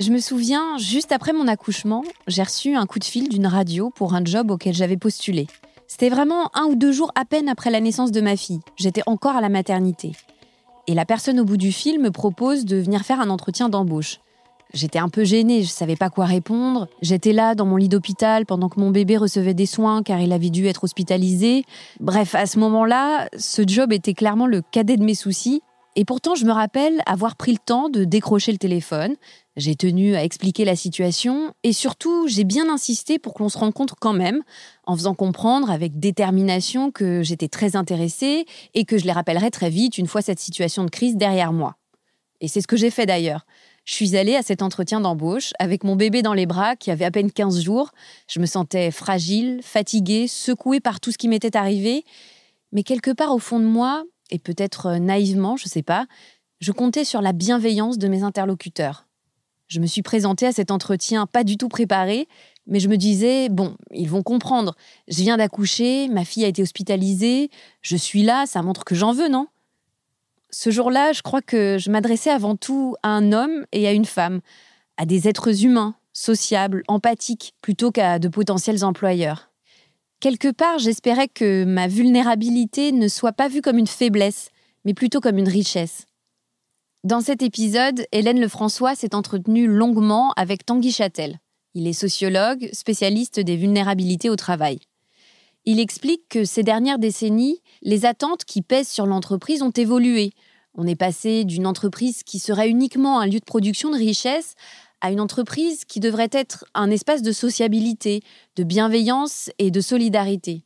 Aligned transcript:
Je 0.00 0.10
me 0.10 0.18
souviens, 0.18 0.76
juste 0.76 1.12
après 1.12 1.32
mon 1.32 1.46
accouchement, 1.46 2.02
j'ai 2.26 2.42
reçu 2.42 2.74
un 2.74 2.84
coup 2.84 2.98
de 2.98 3.04
fil 3.04 3.28
d'une 3.28 3.46
radio 3.46 3.90
pour 3.90 4.14
un 4.14 4.24
job 4.24 4.50
auquel 4.50 4.74
j'avais 4.74 4.96
postulé. 4.96 5.46
C'était 5.86 6.08
vraiment 6.08 6.50
un 6.56 6.64
ou 6.64 6.74
deux 6.74 6.90
jours 6.90 7.12
à 7.14 7.24
peine 7.24 7.48
après 7.48 7.70
la 7.70 7.80
naissance 7.80 8.10
de 8.10 8.20
ma 8.20 8.36
fille. 8.36 8.58
J'étais 8.76 9.02
encore 9.06 9.36
à 9.36 9.40
la 9.40 9.48
maternité. 9.48 10.10
Et 10.88 10.94
la 10.94 11.04
personne 11.04 11.38
au 11.38 11.44
bout 11.44 11.56
du 11.56 11.70
fil 11.70 12.00
me 12.00 12.10
propose 12.10 12.64
de 12.64 12.76
venir 12.76 13.02
faire 13.02 13.20
un 13.20 13.30
entretien 13.30 13.68
d'embauche. 13.68 14.18
J'étais 14.72 14.98
un 14.98 15.08
peu 15.08 15.22
gênée, 15.22 15.62
je 15.62 15.68
savais 15.68 15.94
pas 15.94 16.10
quoi 16.10 16.24
répondre. 16.24 16.88
J'étais 17.00 17.32
là 17.32 17.54
dans 17.54 17.64
mon 17.64 17.76
lit 17.76 17.88
d'hôpital 17.88 18.46
pendant 18.46 18.68
que 18.68 18.80
mon 18.80 18.90
bébé 18.90 19.16
recevait 19.16 19.54
des 19.54 19.66
soins 19.66 20.02
car 20.02 20.20
il 20.20 20.32
avait 20.32 20.50
dû 20.50 20.66
être 20.66 20.82
hospitalisé. 20.82 21.64
Bref, 22.00 22.34
à 22.34 22.46
ce 22.46 22.58
moment-là, 22.58 23.28
ce 23.38 23.62
job 23.64 23.92
était 23.92 24.14
clairement 24.14 24.48
le 24.48 24.60
cadet 24.60 24.96
de 24.96 25.04
mes 25.04 25.14
soucis. 25.14 25.62
Et 25.96 26.04
pourtant, 26.04 26.34
je 26.34 26.44
me 26.44 26.52
rappelle 26.52 27.02
avoir 27.06 27.36
pris 27.36 27.52
le 27.52 27.58
temps 27.58 27.88
de 27.88 28.04
décrocher 28.04 28.50
le 28.50 28.58
téléphone, 28.58 29.14
j'ai 29.56 29.76
tenu 29.76 30.16
à 30.16 30.24
expliquer 30.24 30.64
la 30.64 30.74
situation 30.74 31.54
et 31.62 31.72
surtout, 31.72 32.26
j'ai 32.26 32.42
bien 32.42 32.68
insisté 32.68 33.20
pour 33.20 33.34
qu'on 33.34 33.48
se 33.48 33.58
rencontre 33.58 33.94
quand 34.00 34.12
même, 34.12 34.42
en 34.84 34.96
faisant 34.96 35.14
comprendre 35.14 35.70
avec 35.70 36.00
détermination 36.00 36.90
que 36.90 37.22
j'étais 37.22 37.46
très 37.46 37.76
intéressée 37.76 38.46
et 38.74 38.84
que 38.84 38.98
je 38.98 39.04
les 39.04 39.12
rappellerais 39.12 39.52
très 39.52 39.70
vite 39.70 39.96
une 39.96 40.08
fois 40.08 40.22
cette 40.22 40.40
situation 40.40 40.84
de 40.84 40.90
crise 40.90 41.16
derrière 41.16 41.52
moi. 41.52 41.76
Et 42.40 42.48
c'est 42.48 42.60
ce 42.60 42.66
que 42.66 42.76
j'ai 42.76 42.90
fait 42.90 43.06
d'ailleurs. 43.06 43.46
Je 43.84 43.94
suis 43.94 44.16
allée 44.16 44.34
à 44.34 44.42
cet 44.42 44.62
entretien 44.62 45.00
d'embauche 45.00 45.52
avec 45.60 45.84
mon 45.84 45.94
bébé 45.94 46.22
dans 46.22 46.32
les 46.32 46.46
bras 46.46 46.74
qui 46.74 46.90
avait 46.90 47.04
à 47.04 47.10
peine 47.10 47.30
15 47.30 47.60
jours. 47.60 47.90
Je 48.28 48.40
me 48.40 48.46
sentais 48.46 48.90
fragile, 48.90 49.60
fatiguée, 49.62 50.26
secouée 50.26 50.80
par 50.80 51.00
tout 51.00 51.12
ce 51.12 51.18
qui 51.18 51.28
m'était 51.28 51.56
arrivé. 51.56 52.04
Mais 52.72 52.82
quelque 52.82 53.12
part 53.12 53.32
au 53.32 53.38
fond 53.38 53.60
de 53.60 53.66
moi, 53.66 54.02
et 54.30 54.38
peut-être 54.38 54.92
naïvement, 54.96 55.56
je 55.56 55.66
ne 55.66 55.70
sais 55.70 55.82
pas, 55.82 56.06
je 56.60 56.72
comptais 56.72 57.04
sur 57.04 57.20
la 57.20 57.32
bienveillance 57.32 57.98
de 57.98 58.08
mes 58.08 58.22
interlocuteurs. 58.22 59.06
Je 59.66 59.80
me 59.80 59.86
suis 59.86 60.02
présentée 60.02 60.46
à 60.46 60.52
cet 60.52 60.70
entretien 60.70 61.26
pas 61.26 61.44
du 61.44 61.56
tout 61.56 61.68
préparée, 61.68 62.28
mais 62.66 62.80
je 62.80 62.88
me 62.88 62.96
disais, 62.96 63.48
bon, 63.48 63.76
ils 63.92 64.08
vont 64.08 64.22
comprendre. 64.22 64.74
Je 65.08 65.22
viens 65.22 65.36
d'accoucher, 65.36 66.08
ma 66.08 66.24
fille 66.24 66.44
a 66.44 66.48
été 66.48 66.62
hospitalisée, 66.62 67.50
je 67.80 67.96
suis 67.96 68.22
là, 68.22 68.46
ça 68.46 68.62
montre 68.62 68.84
que 68.84 68.94
j'en 68.94 69.12
veux, 69.12 69.28
non? 69.28 69.48
Ce 70.50 70.70
jour-là, 70.70 71.12
je 71.12 71.22
crois 71.22 71.42
que 71.42 71.78
je 71.78 71.90
m'adressais 71.90 72.30
avant 72.30 72.56
tout 72.56 72.94
à 73.02 73.08
un 73.08 73.32
homme 73.32 73.66
et 73.72 73.88
à 73.88 73.92
une 73.92 74.04
femme, 74.04 74.40
à 74.96 75.04
des 75.04 75.28
êtres 75.28 75.64
humains, 75.64 75.96
sociables, 76.12 76.84
empathiques, 76.86 77.54
plutôt 77.60 77.90
qu'à 77.90 78.18
de 78.18 78.28
potentiels 78.28 78.84
employeurs. 78.84 79.50
Quelque 80.24 80.50
part, 80.50 80.78
j'espérais 80.78 81.28
que 81.28 81.64
ma 81.64 81.86
vulnérabilité 81.86 82.92
ne 82.92 83.08
soit 83.08 83.34
pas 83.34 83.48
vue 83.48 83.60
comme 83.60 83.76
une 83.76 83.86
faiblesse, 83.86 84.48
mais 84.86 84.94
plutôt 84.94 85.20
comme 85.20 85.36
une 85.36 85.50
richesse. 85.50 86.06
Dans 87.04 87.20
cet 87.20 87.42
épisode, 87.42 88.06
Hélène 88.10 88.40
Lefrançois 88.40 88.94
s'est 88.94 89.14
entretenue 89.14 89.66
longuement 89.66 90.32
avec 90.36 90.64
Tanguy 90.64 90.92
Châtel. 90.92 91.40
Il 91.74 91.86
est 91.86 91.92
sociologue, 91.92 92.70
spécialiste 92.72 93.38
des 93.38 93.58
vulnérabilités 93.58 94.30
au 94.30 94.36
travail. 94.36 94.78
Il 95.66 95.78
explique 95.78 96.26
que 96.30 96.46
ces 96.46 96.62
dernières 96.62 96.98
décennies, 96.98 97.60
les 97.82 98.06
attentes 98.06 98.46
qui 98.46 98.62
pèsent 98.62 98.88
sur 98.88 99.04
l'entreprise 99.04 99.60
ont 99.60 99.72
évolué. 99.72 100.32
On 100.72 100.86
est 100.86 100.96
passé 100.96 101.44
d'une 101.44 101.66
entreprise 101.66 102.22
qui 102.22 102.38
serait 102.38 102.70
uniquement 102.70 103.20
un 103.20 103.26
lieu 103.26 103.40
de 103.40 103.44
production 103.44 103.90
de 103.90 103.98
richesse 103.98 104.54
à 105.04 105.10
une 105.10 105.20
entreprise 105.20 105.84
qui 105.84 106.00
devrait 106.00 106.30
être 106.32 106.64
un 106.72 106.90
espace 106.90 107.20
de 107.20 107.30
sociabilité, 107.30 108.22
de 108.56 108.64
bienveillance 108.64 109.50
et 109.58 109.70
de 109.70 109.80
solidarité. 109.80 110.64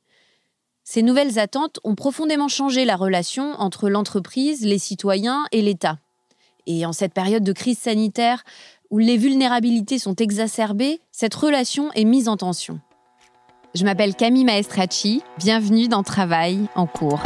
Ces 0.84 1.02
nouvelles 1.02 1.38
attentes 1.38 1.80
ont 1.84 1.94
profondément 1.94 2.48
changé 2.48 2.84
la 2.84 2.96
relation 2.96 3.52
entre 3.58 3.88
l'entreprise, 3.88 4.64
les 4.64 4.78
citoyens 4.78 5.44
et 5.52 5.60
l'État. 5.62 5.98
Et 6.66 6.86
en 6.86 6.92
cette 6.92 7.12
période 7.14 7.44
de 7.44 7.52
crise 7.52 7.78
sanitaire 7.78 8.42
où 8.90 8.98
les 8.98 9.16
vulnérabilités 9.16 9.98
sont 9.98 10.14
exacerbées, 10.14 11.00
cette 11.12 11.34
relation 11.34 11.92
est 11.92 12.04
mise 12.04 12.28
en 12.28 12.36
tension. 12.36 12.80
Je 13.74 13.84
m'appelle 13.84 14.14
Camille 14.14 14.44
Maestracci, 14.44 15.22
bienvenue 15.38 15.88
dans 15.88 16.02
Travail 16.02 16.68
en 16.74 16.86
cours. 16.86 17.20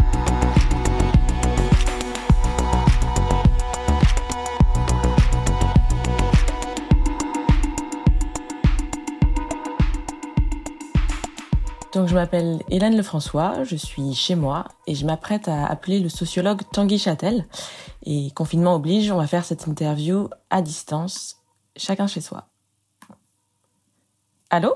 Donc 11.92 12.08
je 12.08 12.14
m'appelle 12.14 12.60
Hélène 12.70 12.96
Lefrançois, 12.96 13.64
je 13.64 13.76
suis 13.76 14.14
chez 14.14 14.34
moi 14.34 14.64
et 14.86 14.94
je 14.94 15.04
m'apprête 15.04 15.46
à 15.46 15.66
appeler 15.66 16.00
le 16.00 16.08
sociologue 16.08 16.62
Tanguy 16.72 16.98
Châtel. 16.98 17.44
Et 18.04 18.30
confinement 18.30 18.74
oblige, 18.76 19.12
on 19.12 19.18
va 19.18 19.26
faire 19.26 19.44
cette 19.44 19.66
interview 19.66 20.30
à 20.48 20.62
distance, 20.62 21.42
chacun 21.76 22.06
chez 22.06 22.22
soi. 22.22 22.46
Allô? 24.48 24.74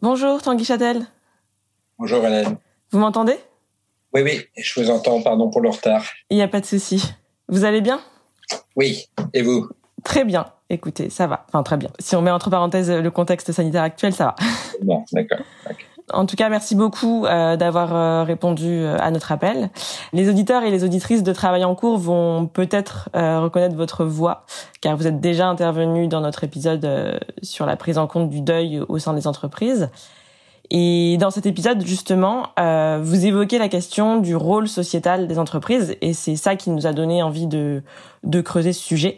Bonjour 0.00 0.40
Tanguy 0.40 0.64
Châtel. 0.64 1.06
Bonjour 1.98 2.24
Hélène. 2.24 2.56
Vous 2.90 2.98
m'entendez? 2.98 3.38
Oui, 4.14 4.22
oui, 4.22 4.46
je 4.56 4.80
vous 4.80 4.88
entends, 4.88 5.20
pardon 5.20 5.50
pour 5.50 5.60
le 5.60 5.68
retard. 5.68 6.02
Il 6.30 6.36
n'y 6.38 6.42
a 6.42 6.48
pas 6.48 6.60
de 6.60 6.66
souci. 6.66 7.12
Vous 7.48 7.64
allez 7.64 7.82
bien? 7.82 8.00
Oui, 8.74 9.06
et 9.34 9.42
vous? 9.42 9.68
Très 10.02 10.24
bien. 10.24 10.46
Écoutez, 10.70 11.10
ça 11.10 11.26
va. 11.26 11.44
Enfin, 11.48 11.62
très 11.62 11.76
bien. 11.76 11.90
Si 11.98 12.16
on 12.16 12.22
met 12.22 12.30
entre 12.30 12.48
parenthèses 12.48 12.90
le 12.90 13.10
contexte 13.10 13.52
sanitaire 13.52 13.82
actuel, 13.82 14.14
ça 14.14 14.24
va. 14.24 14.34
Bon, 14.82 15.04
d'accord. 15.12 15.44
En 16.12 16.26
tout 16.26 16.36
cas, 16.36 16.48
merci 16.48 16.74
beaucoup 16.74 17.26
euh, 17.26 17.56
d'avoir 17.56 17.94
euh, 17.94 18.24
répondu 18.24 18.66
euh, 18.68 18.96
à 18.98 19.10
notre 19.10 19.32
appel. 19.32 19.70
Les 20.12 20.28
auditeurs 20.28 20.62
et 20.64 20.70
les 20.70 20.84
auditrices 20.84 21.22
de 21.22 21.32
Travail 21.32 21.64
en 21.64 21.74
cours 21.74 21.98
vont 21.98 22.46
peut-être 22.46 23.08
reconnaître 23.14 23.76
votre 23.76 24.04
voix, 24.04 24.44
car 24.80 24.96
vous 24.96 25.06
êtes 25.06 25.20
déjà 25.20 25.46
intervenu 25.48 26.08
dans 26.08 26.20
notre 26.20 26.44
épisode 26.44 27.20
sur 27.42 27.66
la 27.66 27.76
prise 27.76 27.98
en 27.98 28.06
compte 28.06 28.28
du 28.28 28.40
deuil 28.40 28.82
au 28.88 28.98
sein 28.98 29.14
des 29.14 29.26
entreprises. 29.26 29.90
Et 30.70 31.16
dans 31.18 31.30
cet 31.30 31.46
épisode, 31.46 31.84
justement, 31.84 32.48
vous 32.58 33.26
évoquez 33.26 33.58
la 33.58 33.68
question 33.68 34.18
du 34.18 34.36
rôle 34.36 34.68
sociétal 34.68 35.26
des 35.26 35.38
entreprises, 35.38 35.96
et 36.00 36.12
c'est 36.12 36.36
ça 36.36 36.56
qui 36.56 36.70
nous 36.70 36.86
a 36.86 36.92
donné 36.92 37.22
envie 37.22 37.46
de, 37.46 37.82
de 38.24 38.40
creuser 38.40 38.72
ce 38.72 38.82
sujet. 38.82 39.16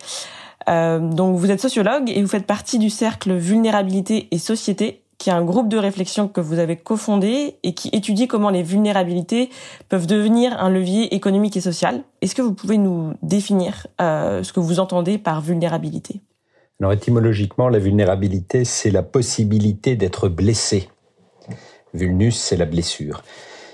donc, 0.66 1.36
vous 1.36 1.50
êtes 1.50 1.60
sociologue 1.60 2.10
et 2.10 2.20
vous 2.22 2.28
faites 2.28 2.46
partie 2.46 2.78
du 2.78 2.90
cercle 2.90 3.32
Vulnérabilité 3.34 4.28
et 4.30 4.38
Société 4.38 5.03
qui 5.24 5.30
est 5.30 5.32
un 5.32 5.42
groupe 5.42 5.70
de 5.70 5.78
réflexion 5.78 6.28
que 6.28 6.42
vous 6.42 6.58
avez 6.58 6.76
cofondé 6.76 7.56
et 7.62 7.72
qui 7.72 7.88
étudie 7.94 8.28
comment 8.28 8.50
les 8.50 8.62
vulnérabilités 8.62 9.48
peuvent 9.88 10.06
devenir 10.06 10.52
un 10.62 10.68
levier 10.68 11.14
économique 11.14 11.56
et 11.56 11.62
social. 11.62 12.02
Est-ce 12.20 12.34
que 12.34 12.42
vous 12.42 12.52
pouvez 12.52 12.76
nous 12.76 13.14
définir 13.22 13.86
euh, 14.02 14.42
ce 14.42 14.52
que 14.52 14.60
vous 14.60 14.80
entendez 14.80 15.16
par 15.16 15.40
vulnérabilité? 15.40 16.20
Alors 16.78 16.92
étymologiquement, 16.92 17.70
la 17.70 17.78
vulnérabilité, 17.78 18.66
c'est 18.66 18.90
la 18.90 19.02
possibilité 19.02 19.96
d'être 19.96 20.28
blessé. 20.28 20.90
Vulnus, 21.94 22.36
c'est 22.36 22.58
la 22.58 22.66
blessure. 22.66 23.22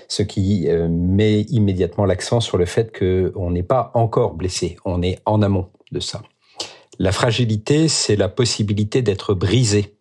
Ce 0.07 0.23
qui 0.23 0.69
euh, 0.69 0.87
met 0.87 1.41
immédiatement 1.41 2.05
l'accent 2.05 2.39
sur 2.39 2.57
le 2.57 2.65
fait 2.65 2.97
qu'on 2.97 3.51
n'est 3.51 3.61
pas 3.61 3.91
encore 3.93 4.35
blessé, 4.35 4.77
on 4.85 5.01
est 5.01 5.19
en 5.25 5.41
amont 5.41 5.67
de 5.91 5.99
ça. 5.99 6.21
La 6.97 7.11
fragilité, 7.11 7.89
c'est 7.89 8.15
la 8.15 8.29
possibilité 8.29 9.01
d'être 9.01 9.33
brisé 9.33 9.97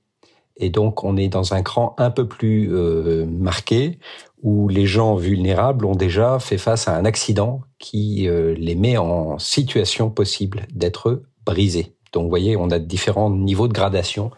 et 0.61 0.69
donc, 0.69 1.05
on 1.05 1.17
est 1.17 1.29
dans 1.29 1.55
un 1.55 1.63
cran 1.63 1.95
un 1.99 2.11
peu 2.11 2.29
plus 2.29 2.69
euh, 2.71 3.25
marqué 3.27 3.99
où 4.43 4.69
les 4.69 4.87
gens 4.87 5.17
vulnérables 5.17 5.87
ont 5.87 5.95
déjà 5.95 6.39
fait 6.39 6.59
face 6.59 6.87
à 6.87 6.97
un 6.97 7.05
accident 7.07 7.63
qui 7.79 8.29
euh, 8.29 8.55
les 8.57 8.75
met 8.75 8.99
en 8.99 9.39
situation 9.39 10.11
possible 10.11 10.67
d'être 10.73 11.23
brisés. 11.47 11.95
Donc, 12.13 12.25
vous 12.25 12.29
voyez, 12.29 12.57
on 12.57 12.71
a 12.71 12.79
différents 12.79 13.31
niveaux 13.31 13.69
de 13.69 13.73
gradation. 13.73 14.31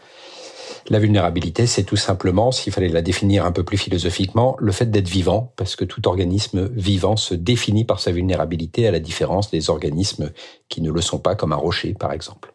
La 0.88 1.00
vulnérabilité, 1.00 1.66
c'est 1.66 1.84
tout 1.84 1.96
simplement, 1.96 2.52
s'il 2.52 2.72
fallait 2.72 2.88
la 2.88 3.02
définir 3.02 3.44
un 3.44 3.52
peu 3.52 3.64
plus 3.64 3.78
philosophiquement, 3.78 4.56
le 4.60 4.72
fait 4.72 4.90
d'être 4.90 5.08
vivant, 5.08 5.52
parce 5.56 5.74
que 5.74 5.84
tout 5.84 6.06
organisme 6.06 6.68
vivant 6.72 7.16
se 7.16 7.34
définit 7.34 7.84
par 7.84 7.98
sa 7.98 8.12
vulnérabilité, 8.12 8.86
à 8.86 8.92
la 8.92 9.00
différence 9.00 9.50
des 9.50 9.70
organismes 9.70 10.30
qui 10.68 10.82
ne 10.82 10.92
le 10.92 11.00
sont 11.00 11.18
pas, 11.18 11.34
comme 11.34 11.52
un 11.52 11.56
rocher, 11.56 11.94
par 11.94 12.12
exemple. 12.12 12.51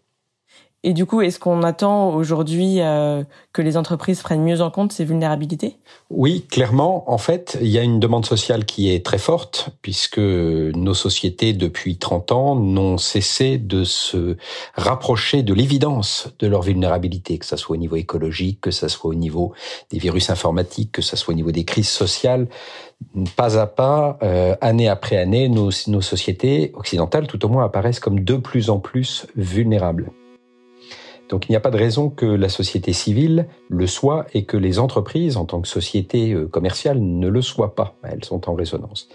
Et 0.83 0.93
du 0.93 1.07
coup, 1.07 1.21
est-ce 1.21 1.39
qu'on 1.39 1.63
attend 1.63 2.13
aujourd'hui 2.13 2.81
euh, 2.81 3.23
que 3.51 3.63
les 3.63 3.77
entreprises 3.77 4.21
prennent 4.21 4.43
mieux 4.43 4.61
en 4.61 4.69
compte 4.69 4.91
ces 4.91 5.05
vulnérabilités? 5.05 5.77
Oui, 6.11 6.45
clairement. 6.49 7.11
En 7.11 7.17
fait, 7.17 7.57
il 7.61 7.67
y 7.67 7.79
a 7.79 7.81
une 7.81 7.99
demande 7.99 8.27
sociale 8.27 8.63
qui 8.63 8.93
est 8.93 9.03
très 9.03 9.17
forte, 9.17 9.71
puisque 9.81 10.19
nos 10.19 10.93
sociétés, 10.93 11.53
depuis 11.53 11.97
30 11.97 12.31
ans, 12.31 12.55
n'ont 12.55 12.99
cessé 12.99 13.57
de 13.57 13.83
se 13.83 14.37
rapprocher 14.75 15.41
de 15.41 15.53
l'évidence 15.55 16.29
de 16.37 16.45
leur 16.45 16.61
vulnérabilité, 16.61 17.39
que 17.39 17.45
ce 17.47 17.57
soit 17.57 17.75
au 17.75 17.79
niveau 17.79 17.95
écologique, 17.95 18.61
que 18.61 18.71
ce 18.71 18.87
soit 18.87 19.09
au 19.09 19.15
niveau 19.15 19.53
des 19.89 19.97
virus 19.97 20.29
informatiques, 20.29 20.91
que 20.91 21.01
ce 21.01 21.15
soit 21.15 21.33
au 21.33 21.37
niveau 21.37 21.51
des 21.51 21.65
crises 21.65 21.89
sociales. 21.89 22.47
Pas 23.35 23.59
à 23.59 23.65
pas, 23.65 24.19
euh, 24.21 24.55
année 24.61 24.87
après 24.87 25.17
année, 25.17 25.49
nos 25.49 25.71
sociétés 25.71 26.71
occidentales, 26.75 27.25
tout 27.25 27.43
au 27.45 27.49
moins, 27.49 27.65
apparaissent 27.65 27.99
comme 27.99 28.23
de 28.23 28.35
plus 28.35 28.69
en 28.69 28.79
plus 28.79 29.25
vulnérables. 29.35 30.11
Donc 31.29 31.47
il 31.47 31.51
n'y 31.51 31.55
a 31.55 31.59
pas 31.59 31.71
de 31.71 31.77
raison 31.77 32.09
que 32.09 32.25
la 32.25 32.49
société 32.49 32.93
civile 32.93 33.47
le 33.69 33.87
soit 33.87 34.25
et 34.33 34.45
que 34.45 34.57
les 34.57 34.79
entreprises, 34.79 35.37
en 35.37 35.45
tant 35.45 35.61
que 35.61 35.67
société 35.67 36.31
euh, 36.31 36.47
commerciale, 36.47 36.99
ne 36.99 37.27
le 37.27 37.41
soient 37.41 37.75
pas. 37.75 37.95
Elles 38.03 38.23
sont 38.23 38.49
en 38.49 38.53
résonance. 38.53 39.09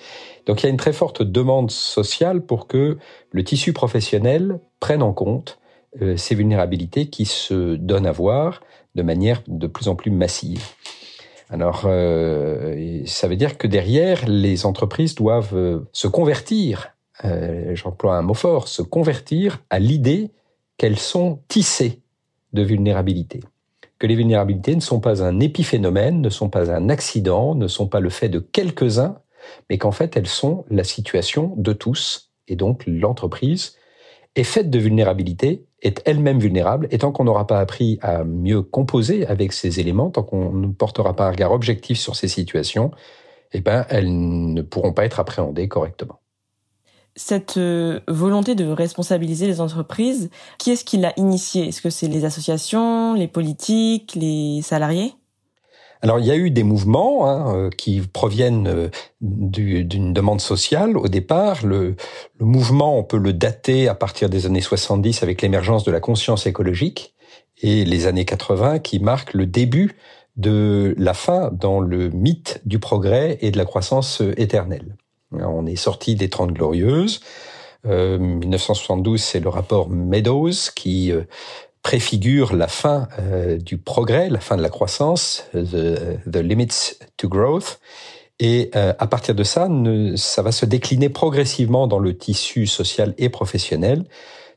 Donc 0.46 0.62
il 0.62 0.66
y 0.66 0.66
a 0.66 0.70
une 0.70 0.76
très 0.76 0.92
forte 0.92 1.22
demande 1.22 1.70
sociale 1.70 2.42
pour 2.42 2.66
que 2.66 2.98
le 3.30 3.44
tissu 3.44 3.72
professionnel 3.72 4.60
prenne 4.80 5.02
en 5.02 5.12
compte 5.12 5.58
euh, 6.00 6.16
ces 6.16 6.34
vulnérabilités 6.34 7.08
qui 7.08 7.24
se 7.24 7.76
donnent 7.76 8.06
à 8.06 8.12
voir 8.12 8.62
de 8.94 9.02
manière 9.02 9.42
de 9.46 9.66
plus 9.66 9.88
en 9.88 9.94
plus 9.94 10.10
massive. 10.10 10.62
Alors, 11.48 11.82
euh, 11.84 13.02
ça 13.06 13.28
veut 13.28 13.36
dire 13.36 13.58
que 13.58 13.66
derrière, 13.66 14.26
les 14.26 14.64
entreprises 14.64 15.14
doivent 15.14 15.82
se 15.92 16.08
convertir, 16.08 16.96
j'emploie 17.74 18.16
un 18.16 18.22
mot 18.22 18.34
fort, 18.34 18.68
se 18.68 18.80
convertir 18.80 19.62
à 19.68 19.78
l'idée 19.78 20.30
qu'elles 20.78 20.98
sont 20.98 21.40
tissées 21.48 22.01
de 22.52 22.62
vulnérabilité. 22.62 23.40
Que 23.98 24.06
les 24.06 24.16
vulnérabilités 24.16 24.74
ne 24.74 24.80
sont 24.80 25.00
pas 25.00 25.22
un 25.22 25.40
épiphénomène, 25.40 26.20
ne 26.20 26.28
sont 26.28 26.48
pas 26.48 26.72
un 26.72 26.88
accident, 26.88 27.54
ne 27.54 27.68
sont 27.68 27.86
pas 27.86 28.00
le 28.00 28.10
fait 28.10 28.28
de 28.28 28.40
quelques-uns, 28.40 29.18
mais 29.70 29.78
qu'en 29.78 29.92
fait 29.92 30.16
elles 30.16 30.26
sont 30.26 30.64
la 30.70 30.84
situation 30.84 31.54
de 31.56 31.72
tous. 31.72 32.32
Et 32.48 32.56
donc 32.56 32.84
l'entreprise 32.86 33.76
est 34.34 34.44
faite 34.44 34.70
de 34.70 34.78
vulnérabilité, 34.78 35.66
est 35.82 36.02
elle-même 36.04 36.38
vulnérable, 36.38 36.88
et 36.90 36.98
tant 36.98 37.12
qu'on 37.12 37.24
n'aura 37.24 37.46
pas 37.46 37.60
appris 37.60 37.98
à 38.02 38.24
mieux 38.24 38.62
composer 38.62 39.26
avec 39.26 39.52
ces 39.52 39.78
éléments, 39.80 40.10
tant 40.10 40.22
qu'on 40.22 40.52
ne 40.52 40.68
portera 40.68 41.14
pas 41.14 41.26
un 41.26 41.30
regard 41.30 41.52
objectif 41.52 41.98
sur 41.98 42.16
ces 42.16 42.28
situations, 42.28 42.92
eh 43.52 43.60
ben, 43.60 43.84
elles 43.90 44.08
ne 44.08 44.62
pourront 44.62 44.92
pas 44.92 45.04
être 45.04 45.20
appréhendées 45.20 45.68
correctement 45.68 46.21
cette 47.16 47.58
euh, 47.58 48.00
volonté 48.08 48.54
de 48.54 48.66
responsabiliser 48.66 49.46
les 49.46 49.60
entreprises, 49.60 50.30
qui 50.58 50.70
est-ce 50.70 50.84
qui 50.84 50.96
l'a 50.96 51.12
initiée 51.16 51.68
Est-ce 51.68 51.82
que 51.82 51.90
c'est 51.90 52.08
les 52.08 52.24
associations, 52.24 53.14
les 53.14 53.28
politiques, 53.28 54.14
les 54.14 54.60
salariés? 54.62 55.14
Alors 56.00 56.18
il 56.18 56.26
y 56.26 56.32
a 56.32 56.36
eu 56.36 56.50
des 56.50 56.64
mouvements 56.64 57.28
hein, 57.28 57.54
euh, 57.54 57.70
qui 57.70 58.00
proviennent 58.00 58.66
euh, 58.66 58.88
d'une 59.20 60.12
demande 60.12 60.40
sociale. 60.40 60.96
Au 60.96 61.06
départ, 61.06 61.64
le, 61.64 61.94
le, 62.38 62.46
mouvement, 62.46 62.98
on 62.98 63.04
peut 63.04 63.18
le 63.18 63.32
dater 63.32 63.86
à 63.88 63.94
partir 63.94 64.28
des 64.28 64.46
années 64.46 64.60
70 64.60 65.22
avec 65.22 65.42
l'émergence 65.42 65.84
de 65.84 65.92
la 65.92 66.00
conscience 66.00 66.46
écologique 66.46 67.14
et 67.60 67.84
les 67.84 68.06
années 68.06 68.24
80 68.24 68.80
qui 68.80 68.98
marquent 68.98 69.34
le 69.34 69.46
début 69.46 69.96
de 70.36 70.94
la 70.98 71.14
fin 71.14 71.50
dans 71.52 71.78
le 71.78 72.08
mythe 72.08 72.60
du 72.64 72.80
progrès 72.80 73.38
et 73.42 73.50
de 73.50 73.58
la 73.58 73.64
croissance 73.64 74.22
éternelle. 74.36 74.96
On 75.32 75.66
est 75.66 75.76
sorti 75.76 76.14
des 76.14 76.28
Trente 76.28 76.52
Glorieuses. 76.52 77.20
Euh, 77.86 78.18
1972, 78.18 79.22
c'est 79.22 79.40
le 79.40 79.48
rapport 79.48 79.88
Meadows 79.88 80.50
qui 80.74 81.10
euh, 81.10 81.22
préfigure 81.82 82.54
la 82.54 82.68
fin 82.68 83.08
euh, 83.18 83.58
du 83.58 83.78
progrès, 83.78 84.30
la 84.30 84.40
fin 84.40 84.56
de 84.56 84.62
la 84.62 84.68
croissance, 84.68 85.44
the, 85.52 86.20
the 86.30 86.36
limits 86.36 86.96
to 87.16 87.28
growth. 87.28 87.80
Et 88.38 88.70
euh, 88.76 88.92
à 88.98 89.06
partir 89.06 89.34
de 89.34 89.44
ça, 89.44 89.68
ne, 89.68 90.16
ça 90.16 90.42
va 90.42 90.52
se 90.52 90.64
décliner 90.64 91.08
progressivement 91.08 91.86
dans 91.86 91.98
le 91.98 92.16
tissu 92.16 92.66
social 92.66 93.14
et 93.18 93.28
professionnel, 93.28 94.04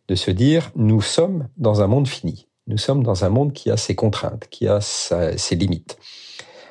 de 0.07 0.15
se 0.15 0.31
dire 0.31 0.71
nous 0.75 1.01
sommes 1.01 1.47
dans 1.57 1.81
un 1.81 1.87
monde 1.87 2.07
fini, 2.07 2.47
nous 2.67 2.77
sommes 2.77 3.03
dans 3.03 3.25
un 3.25 3.29
monde 3.29 3.53
qui 3.53 3.71
a 3.71 3.77
ses 3.77 3.95
contraintes, 3.95 4.47
qui 4.49 4.67
a 4.67 4.81
ses 4.81 5.55
limites. 5.55 5.97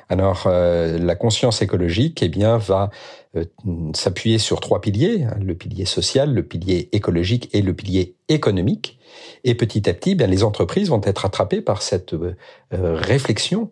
Alors 0.09 0.43
euh, 0.45 0.97
la 0.97 1.15
conscience 1.15 1.61
écologique, 1.61 2.21
eh 2.21 2.29
bien, 2.29 2.57
va 2.57 2.89
euh, 3.35 3.45
s'appuyer 3.93 4.37
sur 4.37 4.59
trois 4.59 4.81
piliers 4.81 5.23
hein, 5.23 5.37
le 5.41 5.55
pilier 5.55 5.85
social, 5.85 6.33
le 6.33 6.43
pilier 6.43 6.89
écologique 6.91 7.49
et 7.53 7.61
le 7.61 7.73
pilier 7.73 8.15
économique. 8.29 8.99
Et 9.43 9.55
petit 9.55 9.89
à 9.89 9.93
petit, 9.93 10.15
bien, 10.15 10.27
les 10.27 10.43
entreprises 10.43 10.89
vont 10.89 11.01
être 11.03 11.25
attrapées 11.25 11.61
par 11.61 11.81
cette 11.81 12.13
euh, 12.13 12.35
réflexion 12.71 13.69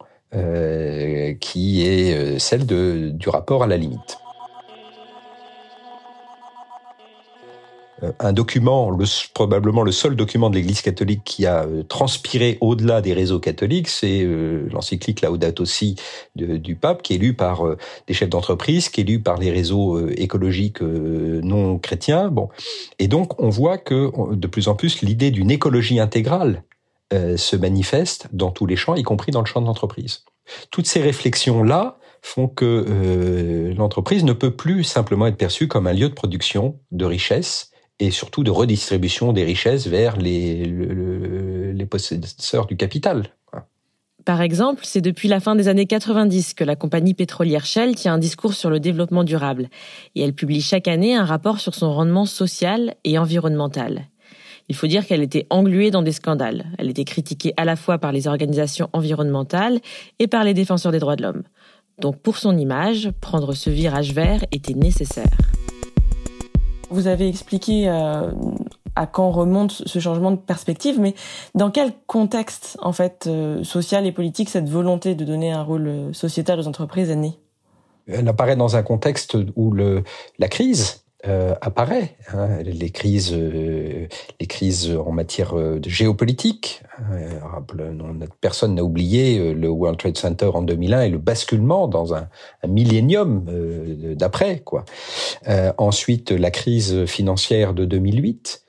qui 1.39 1.85
est 1.85 2.39
celle 2.39 2.65
du 2.65 3.29
rapport 3.29 3.61
à 3.61 3.67
la 3.67 3.77
limite. 3.77 4.22
Un 8.19 8.33
document, 8.33 8.89
le, 8.89 9.05
probablement 9.33 9.83
le 9.83 9.91
seul 9.91 10.15
document 10.15 10.50
de 10.50 10.55
l'Église 10.55 10.81
catholique 10.81 11.22
qui 11.24 11.45
a 11.45 11.63
euh, 11.63 11.83
transpiré 11.83 12.57
au-delà 12.62 13.01
des 13.01 13.13
réseaux 13.13 13.39
catholiques, 13.39 13.88
c'est 13.88 14.22
euh, 14.24 14.67
l'encyclique 14.72 15.22
Laudato 15.22 15.65
Si 15.65 15.95
du 16.36 16.75
pape, 16.75 17.01
qui 17.01 17.15
est 17.15 17.17
lu 17.17 17.33
par 17.33 17.63
des 18.07 18.13
chefs 18.13 18.29
d'entreprise, 18.29 18.89
qui 18.89 19.01
est 19.01 19.03
lu 19.03 19.19
par 19.19 19.38
les 19.38 19.51
réseaux 19.51 20.07
écologiques 20.10 20.81
non 20.81 21.77
chrétiens. 21.77 22.29
Bon, 22.29 22.50
et 23.00 23.07
donc 23.07 23.39
on 23.41 23.50
voit 23.50 23.77
que 23.77 24.12
de 24.33 24.48
plus 24.48 24.67
en 24.67 24.75
plus 24.75 25.01
l'idée 25.01 25.31
d'une 25.31 25.51
écologie 25.51 26.00
intégrale 26.00 26.63
se 27.12 27.55
manifeste 27.55 28.27
dans 28.33 28.51
tous 28.51 28.65
les 28.65 28.75
champs, 28.75 28.95
y 28.95 29.03
compris 29.03 29.31
dans 29.31 29.41
le 29.41 29.45
champ 29.45 29.62
de 29.62 29.67
l'entreprise. 29.67 30.24
Toutes 30.72 30.88
ces 30.88 31.01
réflexions-là 31.01 31.98
font 32.22 32.48
que 32.48 33.74
l'entreprise 33.77 34.24
ne 34.24 34.33
peut 34.33 34.55
plus 34.55 34.83
simplement 34.83 35.27
être 35.27 35.38
perçue 35.38 35.67
comme 35.67 35.88
un 35.88 35.93
lieu 35.93 36.10
de 36.10 36.13
production 36.13 36.79
de 36.91 37.05
richesses, 37.05 37.72
et 38.00 38.12
surtout 38.12 38.43
de 38.43 38.51
redistribution 38.51 39.33
des 39.33 39.43
richesses 39.43 39.88
vers 39.88 40.17
les, 40.17 40.65
possesseurs 41.89 42.65
du 42.65 42.77
capital. 42.77 43.27
Par 44.25 44.41
exemple, 44.41 44.81
c'est 44.85 45.01
depuis 45.01 45.27
la 45.27 45.41
fin 45.41 45.53
des 45.55 45.67
années 45.67 45.85
90 45.85 46.53
que 46.53 46.63
la 46.63 46.77
compagnie 46.77 47.13
pétrolière 47.13 47.65
Shell 47.65 47.95
tient 47.95 48.13
un 48.13 48.17
discours 48.17 48.53
sur 48.53 48.69
le 48.69 48.79
développement 48.79 49.25
durable, 49.25 49.69
et 50.15 50.21
elle 50.21 50.33
publie 50.33 50.62
chaque 50.62 50.88
année 50.88 51.13
un 51.13 51.25
rapport 51.25 51.59
sur 51.59 51.75
son 51.75 51.93
rendement 51.93 52.25
social 52.25 52.95
et 53.03 53.17
environnemental. 53.17 54.07
Il 54.69 54.75
faut 54.75 54.88
dire 54.88 55.05
qu'elle 55.05 55.21
était 55.21 55.45
engluée 55.50 55.91
dans 55.91 56.03
des 56.03 56.13
scandales. 56.13 56.67
Elle 56.77 56.89
était 56.89 57.03
critiquée 57.03 57.53
à 57.57 57.65
la 57.65 57.75
fois 57.75 57.97
par 57.97 58.13
les 58.13 58.27
organisations 58.27 58.89
environnementales 58.93 59.79
et 60.19 60.27
par 60.27 60.45
les 60.45 60.53
défenseurs 60.53 60.93
des 60.93 61.00
droits 61.00 61.17
de 61.17 61.23
l'homme. 61.23 61.43
Donc 62.00 62.19
pour 62.21 62.38
son 62.38 62.57
image, 62.57 63.12
prendre 63.19 63.53
ce 63.53 63.69
virage 63.69 64.13
vert 64.13 64.45
était 64.51 64.73
nécessaire. 64.73 65.38
Vous 66.93 67.07
avez 67.07 67.27
expliqué 67.27 67.89
euh, 67.89 68.29
à 68.95 69.07
quand 69.07 69.31
remonte 69.31 69.71
ce 69.71 69.97
changement 69.97 70.29
de 70.29 70.35
perspective, 70.35 71.00
mais 71.00 71.15
dans 71.55 71.71
quel 71.71 71.91
contexte 72.05 72.77
en 72.83 72.93
fait 72.93 73.25
euh, 73.25 73.63
social 73.63 74.05
et 74.05 74.12
politique 74.12 74.47
cette 74.47 74.69
volonté 74.69 75.15
de 75.15 75.25
donner 75.25 75.51
un 75.51 75.63
rôle 75.63 75.88
euh, 75.88 76.13
sociétal 76.13 76.59
aux 76.59 76.67
entreprises 76.67 77.09
est 77.09 77.15
née? 77.15 77.39
Elle 78.07 78.27
apparaît 78.27 78.55
dans 78.55 78.75
un 78.75 78.83
contexte 78.83 79.35
où 79.55 79.71
le, 79.71 80.03
la 80.38 80.47
crise 80.47 81.02
euh, 81.25 81.55
apparaît. 81.61 82.17
Hein, 82.33 82.63
les 82.63 82.89
crises, 82.89 83.31
euh, 83.33 84.07
les 84.41 84.45
crises 84.45 84.93
en 84.93 85.13
matière 85.13 85.57
euh, 85.57 85.79
de 85.79 85.87
géopolitique. 85.87 86.83
personne 88.41 88.75
n'a 88.75 88.83
oublié 88.83 89.53
le 89.53 89.69
World 89.69 89.97
Trade 89.97 90.17
Center 90.17 90.49
en 90.53 90.63
2001 90.63 91.03
et 91.03 91.09
le 91.09 91.19
basculement 91.19 91.87
dans 91.87 92.13
un, 92.13 92.27
un 92.61 92.67
millénium 92.67 93.45
d'après. 94.17 94.59
Quoi. 94.59 94.83
ensuite, 95.77 96.31
la 96.31 96.51
crise 96.51 97.05
financière 97.05 97.73
de 97.73 97.85
2008. 97.85 98.65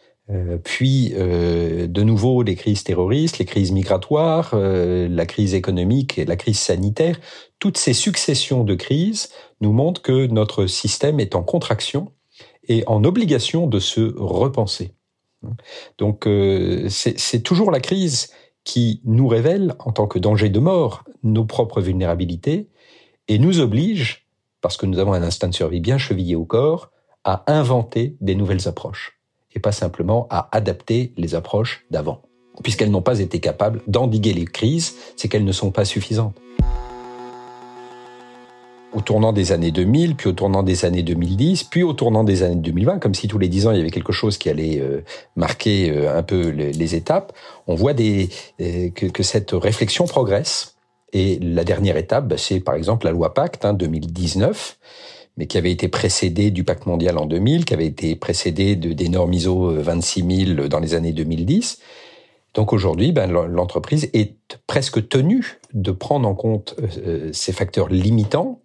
puis 0.63 1.13
de 1.13 2.03
nouveau 2.03 2.43
les 2.43 2.55
crises 2.55 2.85
terroristes, 2.85 3.39
les 3.39 3.45
crises 3.45 3.73
migratoires, 3.73 4.55
la 4.55 5.27
crise 5.27 5.55
économique 5.55 6.19
et 6.19 6.25
la 6.25 6.37
crise 6.37 6.59
sanitaire. 6.59 7.19
Toutes 7.59 7.79
ces 7.79 7.95
successions 7.95 8.65
de 8.65 8.75
crises 8.75 9.31
nous 9.61 9.73
montrent 9.73 10.03
que 10.03 10.27
notre 10.27 10.67
système 10.67 11.19
est 11.21 11.35
en 11.35 11.43
contraction 11.43 12.13
et 12.69 12.85
en 12.87 13.05
obligation 13.05 13.67
de 13.67 13.79
se 13.79 14.15
repenser. 14.17 14.95
Donc 15.99 16.27
euh, 16.27 16.89
c'est 16.89 17.43
toujours 17.43 17.71
la 17.71 17.81
crise 17.81 18.31
qui 18.65 19.01
nous 19.05 19.29
révèle, 19.29 19.75
en 19.79 19.93
tant 19.93 20.07
que 20.07 20.19
danger 20.19 20.49
de 20.49 20.59
mort, 20.59 21.05
nos 21.23 21.45
propres 21.45 21.81
vulnérabilités 21.81 22.69
et 23.29 23.39
nous 23.39 23.61
oblige, 23.61 24.27
parce 24.61 24.77
que 24.77 24.87
nous 24.87 24.99
avons 24.99 25.13
un 25.13 25.23
instinct 25.23 25.49
de 25.49 25.55
survie 25.55 25.81
bien 25.81 25.99
chevillé 25.99 26.35
au 26.35 26.45
corps, 26.45 26.91
à 27.25 27.45
inventer 27.47 28.17
des 28.21 28.35
nouvelles 28.35 28.69
approches 28.69 29.21
et 29.55 29.61
pas 29.61 29.73
simplement 29.73 30.27
à 30.31 30.49
adapter 30.53 31.13
les 31.17 31.35
approches 31.35 31.85
d'avant. 31.91 32.23
Puisqu'elles 32.63 32.91
n'ont 32.91 33.03
pas 33.03 33.21
été 33.21 33.41
capables 33.41 33.83
d'endiguer 33.87 34.33
les 34.33 34.45
crises, 34.45 34.95
c'est 35.17 35.29
qu'elles 35.29 35.45
ne 35.45 35.53
sont 35.53 35.71
pas 35.71 35.85
suffisantes 35.85 36.37
au 38.95 39.01
tournant 39.01 39.33
des 39.33 39.53
années 39.53 39.73
2000, 39.73 40.15
puis 40.15 40.29
au 40.29 40.33
tournant 40.33 40.63
des 40.63 40.85
années 40.85 41.03
2010, 41.03 41.65
puis 41.65 41.83
au 41.83 41.93
tournant 41.93 42.25
des 42.25 42.43
années 42.43 42.55
2020, 42.55 43.01
comme 43.01 43.15
si 43.15 43.29
tous 43.29 43.39
les 43.39 43.49
dix 43.49 43.67
ans 43.67 43.73
il 43.73 43.79
y 43.79 43.81
avait 43.81 43.91
quelque 43.91 44.13
chose 44.13 44.39
qui 44.39 44.49
allait 44.49 44.79
euh, 44.81 45.03
marquer 45.37 45.91
euh, 45.91 46.17
un 46.17 46.23
peu 46.23 46.49
les, 46.49 46.95
étapes, 46.95 47.33
on 47.67 47.75
voit 47.75 47.93
des, 47.93 48.29
euh, 48.61 48.91
que, 48.91 49.23
cette 49.23 49.51
réflexion 49.53 50.07
progresse. 50.07 50.77
Et 51.13 51.39
la 51.41 51.65
dernière 51.65 51.97
étape, 51.97 52.29
bah, 52.29 52.37
c'est 52.39 52.61
par 52.61 52.75
exemple 52.75 53.07
la 53.07 53.13
loi 53.13 53.35
Pacte 53.35 53.65
hein, 53.65 53.75
2019, 53.75 54.79
mais 55.37 55.47
qui 55.47 55.59
avait 55.59 55.73
été 55.73 55.89
précédée 55.89 56.51
du 56.51 56.63
Pacte 56.63 56.87
mondial 56.87 57.19
en 57.19 57.27
2000, 57.27 57.65
qui 57.65 57.75
avait 57.75 57.87
été 57.87 58.15
précédée 58.15 58.77
de, 58.77 58.93
des 58.93 59.09
normes 59.09 59.33
ISO 59.33 59.81
26000 59.81 60.69
dans 60.69 60.81
les 60.81 60.95
années 60.95 61.13
2010. 61.13 61.81
Donc 62.55 62.73
aujourd'hui, 62.73 63.11
ben, 63.11 63.31
l'entreprise 63.31 64.09
est 64.13 64.37
presque 64.69 65.09
tenue 65.09 65.59
de 65.73 65.91
prendre 65.91 66.29
en 66.29 66.37
compte 66.37 66.77
ces 67.33 67.53
facteurs 67.53 67.89
limitants 67.89 68.61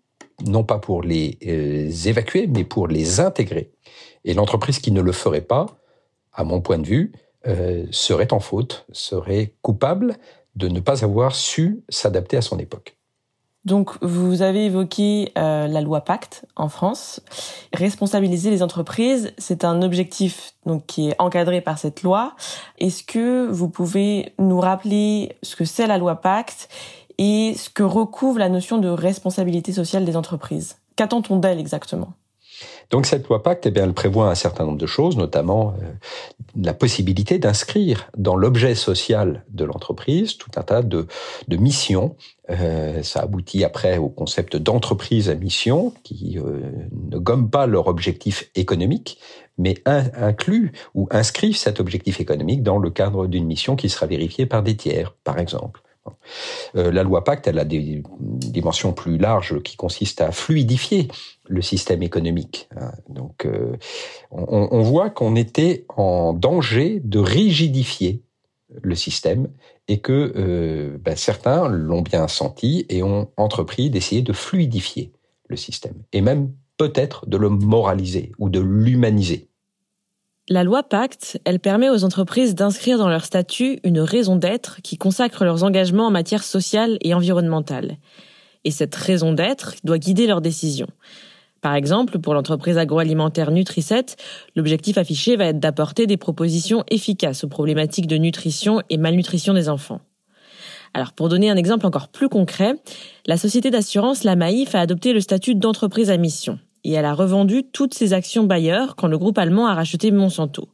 non 0.46 0.64
pas 0.64 0.80
pour 0.80 1.04
les 1.04 1.38
euh, 1.46 1.90
évacuer, 2.06 2.48
mais 2.48 2.64
pour 2.64 2.88
les 2.88 3.20
intégrer. 3.20 3.72
Et 4.26 4.34
l'entreprise 4.34 4.80
qui 4.80 4.92
ne 4.92 5.02
le 5.02 5.12
ferait 5.12 5.42
pas, 5.42 5.66
à 6.34 6.44
mon 6.44 6.62
point 6.62 6.78
de 6.78 6.86
vue, 6.86 7.12
euh, 7.48 7.86
serait 7.92 8.34
en 8.34 8.40
faute, 8.40 8.86
serait 8.92 9.54
coupable 9.62 10.18
de 10.56 10.68
ne 10.68 10.80
pas 10.80 11.04
avoir 11.04 11.36
su 11.36 11.84
s'adapter 11.90 12.38
à 12.38 12.42
son 12.42 12.60
époque. 12.60 12.98
Donc, 13.66 13.92
vous 14.02 14.42
avez 14.42 14.66
évoqué 14.66 15.32
euh, 15.38 15.68
la 15.68 15.82
loi 15.82 16.02
Pacte 16.02 16.46
en 16.56 16.70
France. 16.70 17.22
Responsabiliser 17.74 18.50
les 18.50 18.64
entreprises, 18.64 19.34
c'est 19.38 19.66
un 19.66 19.82
objectif 19.82 20.54
donc 20.66 20.86
qui 20.86 21.10
est 21.10 21.16
encadré 21.20 21.60
par 21.60 21.78
cette 21.78 22.02
loi. 22.04 22.36
Est-ce 22.78 23.04
que 23.04 23.48
vous 23.48 23.70
pouvez 23.70 24.34
nous 24.40 24.60
rappeler 24.60 25.36
ce 25.44 25.56
que 25.56 25.66
c'est 25.66 25.88
la 25.88 25.98
loi 25.98 26.16
Pacte 26.16 26.70
et 27.20 27.54
ce 27.56 27.70
que 27.70 27.84
recouvre 27.84 28.40
la 28.40 28.50
notion 28.50 28.78
de 28.78 28.88
responsabilité 28.88 29.74
sociale 29.74 30.06
des 30.06 30.16
entreprises. 30.16 30.78
Qu'attend-on 30.96 31.36
d'elle 31.36 31.60
exactement? 31.60 32.14
Donc 32.90 33.06
cette 33.06 33.28
loi 33.28 33.44
Pacte, 33.44 33.66
eh 33.68 33.74
elle 33.76 33.94
prévoit 33.94 34.30
un 34.30 34.36
certain 34.36 34.66
nombre 34.66 34.78
de 34.78 34.86
choses, 34.86 35.16
notamment 35.18 35.74
euh, 35.82 35.92
la 36.60 36.74
possibilité 36.74 37.38
d'inscrire 37.38 38.10
dans 38.18 38.36
l'objet 38.36 38.74
social 38.74 39.44
de 39.50 39.66
l'entreprise 39.66 40.38
tout 40.38 40.50
un 40.56 40.64
tas 40.64 40.82
de, 40.82 41.08
de 41.48 41.58
missions. 41.58 42.16
Euh, 42.50 43.04
ça 43.04 43.22
aboutit 43.22 43.64
après 43.64 43.98
au 43.98 44.10
concept 44.10 44.56
d'entreprise 44.56 45.30
à 45.30 45.36
mission, 45.36 45.94
qui 46.04 46.40
euh, 46.40 46.72
ne 47.12 47.18
gomme 47.18 47.50
pas 47.50 47.68
leur 47.68 47.88
objectif 47.88 48.50
économique, 48.56 49.20
mais 49.58 49.76
inclut 49.86 50.72
ou 50.96 51.08
inscrivent 51.12 51.58
cet 51.58 51.82
objectif 51.82 52.22
économique 52.22 52.64
dans 52.64 52.78
le 52.78 52.90
cadre 52.90 53.28
d'une 53.28 53.46
mission 53.46 53.76
qui 53.76 53.90
sera 53.90 54.06
vérifiée 54.06 54.46
par 54.46 54.64
des 54.64 54.76
tiers, 54.76 55.16
par 55.24 55.38
exemple. 55.38 55.82
Euh, 56.76 56.92
la 56.92 57.04
loi 57.04 57.24
Pacte, 57.24 57.48
a 57.48 57.66
des 57.66 58.04
dimensions 58.20 58.94
plus 58.94 59.18
larges 59.18 59.62
qui 59.62 59.76
consistent 59.76 60.22
à 60.22 60.32
fluidifier 60.32 61.08
le 61.48 61.62
système 61.62 62.04
économique. 62.04 62.70
Hein. 62.76 62.92
Donc, 63.10 63.46
euh, 63.46 63.76
on, 64.32 64.82
voit 64.82 65.10
qu'on 65.10 65.36
était 65.36 65.86
en 65.90 66.34
danger 66.34 67.02
de 67.04 67.20
rigidifier 67.20 68.24
le 68.82 68.96
système 68.96 69.50
et 69.88 70.00
que 70.00 70.34
euh, 70.36 70.98
ben, 71.00 71.16
certains 71.16 71.68
l'ont 71.68 72.02
bien 72.02 72.28
senti 72.28 72.86
et 72.90 73.02
ont 73.02 73.32
entrepris 73.38 73.90
d'essayer 73.90 74.22
de 74.22 74.34
fluidifier 74.34 75.12
le 75.48 75.58
système 75.58 75.96
et 76.14 76.22
même 76.22 76.52
peut-être 76.78 77.28
de 77.28 77.38
le 77.38 77.50
moraliser 77.50 78.32
ou 78.38 78.50
de 78.50 78.60
l'humaniser. 78.60 79.49
La 80.52 80.64
loi 80.64 80.82
Pacte, 80.82 81.40
elle 81.46 81.60
permet 81.60 81.92
aux 81.92 82.04
entreprises 82.04 82.56
d'inscrire 82.56 82.98
dans 82.98 83.08
leur 83.08 83.24
statut 83.24 83.80
une 83.84 84.00
raison 84.00 84.36
d'être 84.36 84.82
qui 84.82 84.98
consacre 84.98 85.46
leurs 85.46 85.64
engagements 85.64 86.08
en 86.08 86.12
matière 86.12 86.44
sociale 86.44 86.98
et 87.02 87.14
environnementale. 87.14 87.98
Et 88.64 88.72
cette 88.72 88.96
raison 88.96 89.32
d'être 89.32 89.76
doit 89.84 90.00
guider 90.00 90.26
leurs 90.26 90.42
décisions. 90.42 90.88
Par 91.62 91.76
exemple, 91.76 92.18
pour 92.18 92.34
l'entreprise 92.34 92.80
agroalimentaire 92.80 93.52
Nutricet, 93.52 94.16
l'objectif 94.56 94.98
affiché 94.98 95.36
va 95.36 95.46
être 95.46 95.60
d'apporter 95.60 96.08
des 96.08 96.18
propositions 96.18 96.84
efficaces 96.90 97.44
aux 97.44 97.48
problématiques 97.48 98.08
de 98.08 98.18
nutrition 98.18 98.82
et 98.90 98.98
malnutrition 98.98 99.54
des 99.54 99.70
enfants. 99.70 100.02
Alors, 100.96 101.14
pour 101.14 101.30
donner 101.30 101.52
un 101.52 101.58
exemple 101.58 101.86
encore 101.86 102.08
plus 102.08 102.28
concret, 102.28 102.74
la 103.28 103.38
société 103.38 103.70
d'assurance 103.70 104.24
La 104.24 104.36
Maïf 104.36 104.74
a 104.74 104.80
adopté 104.80 105.14
le 105.14 105.22
statut 105.22 105.54
d'entreprise 105.54 106.10
à 106.10 106.18
mission 106.18 106.58
et 106.84 106.94
elle 106.94 107.06
a 107.06 107.14
revendu 107.14 107.64
toutes 107.64 107.94
ses 107.94 108.14
actions 108.14 108.44
Bayer 108.44 108.86
quand 108.98 109.08
le 109.08 109.18
groupe 109.18 109.38
allemand 109.38 109.68
a 109.68 109.74
racheté 109.74 110.12
Monsanto. 110.12 110.70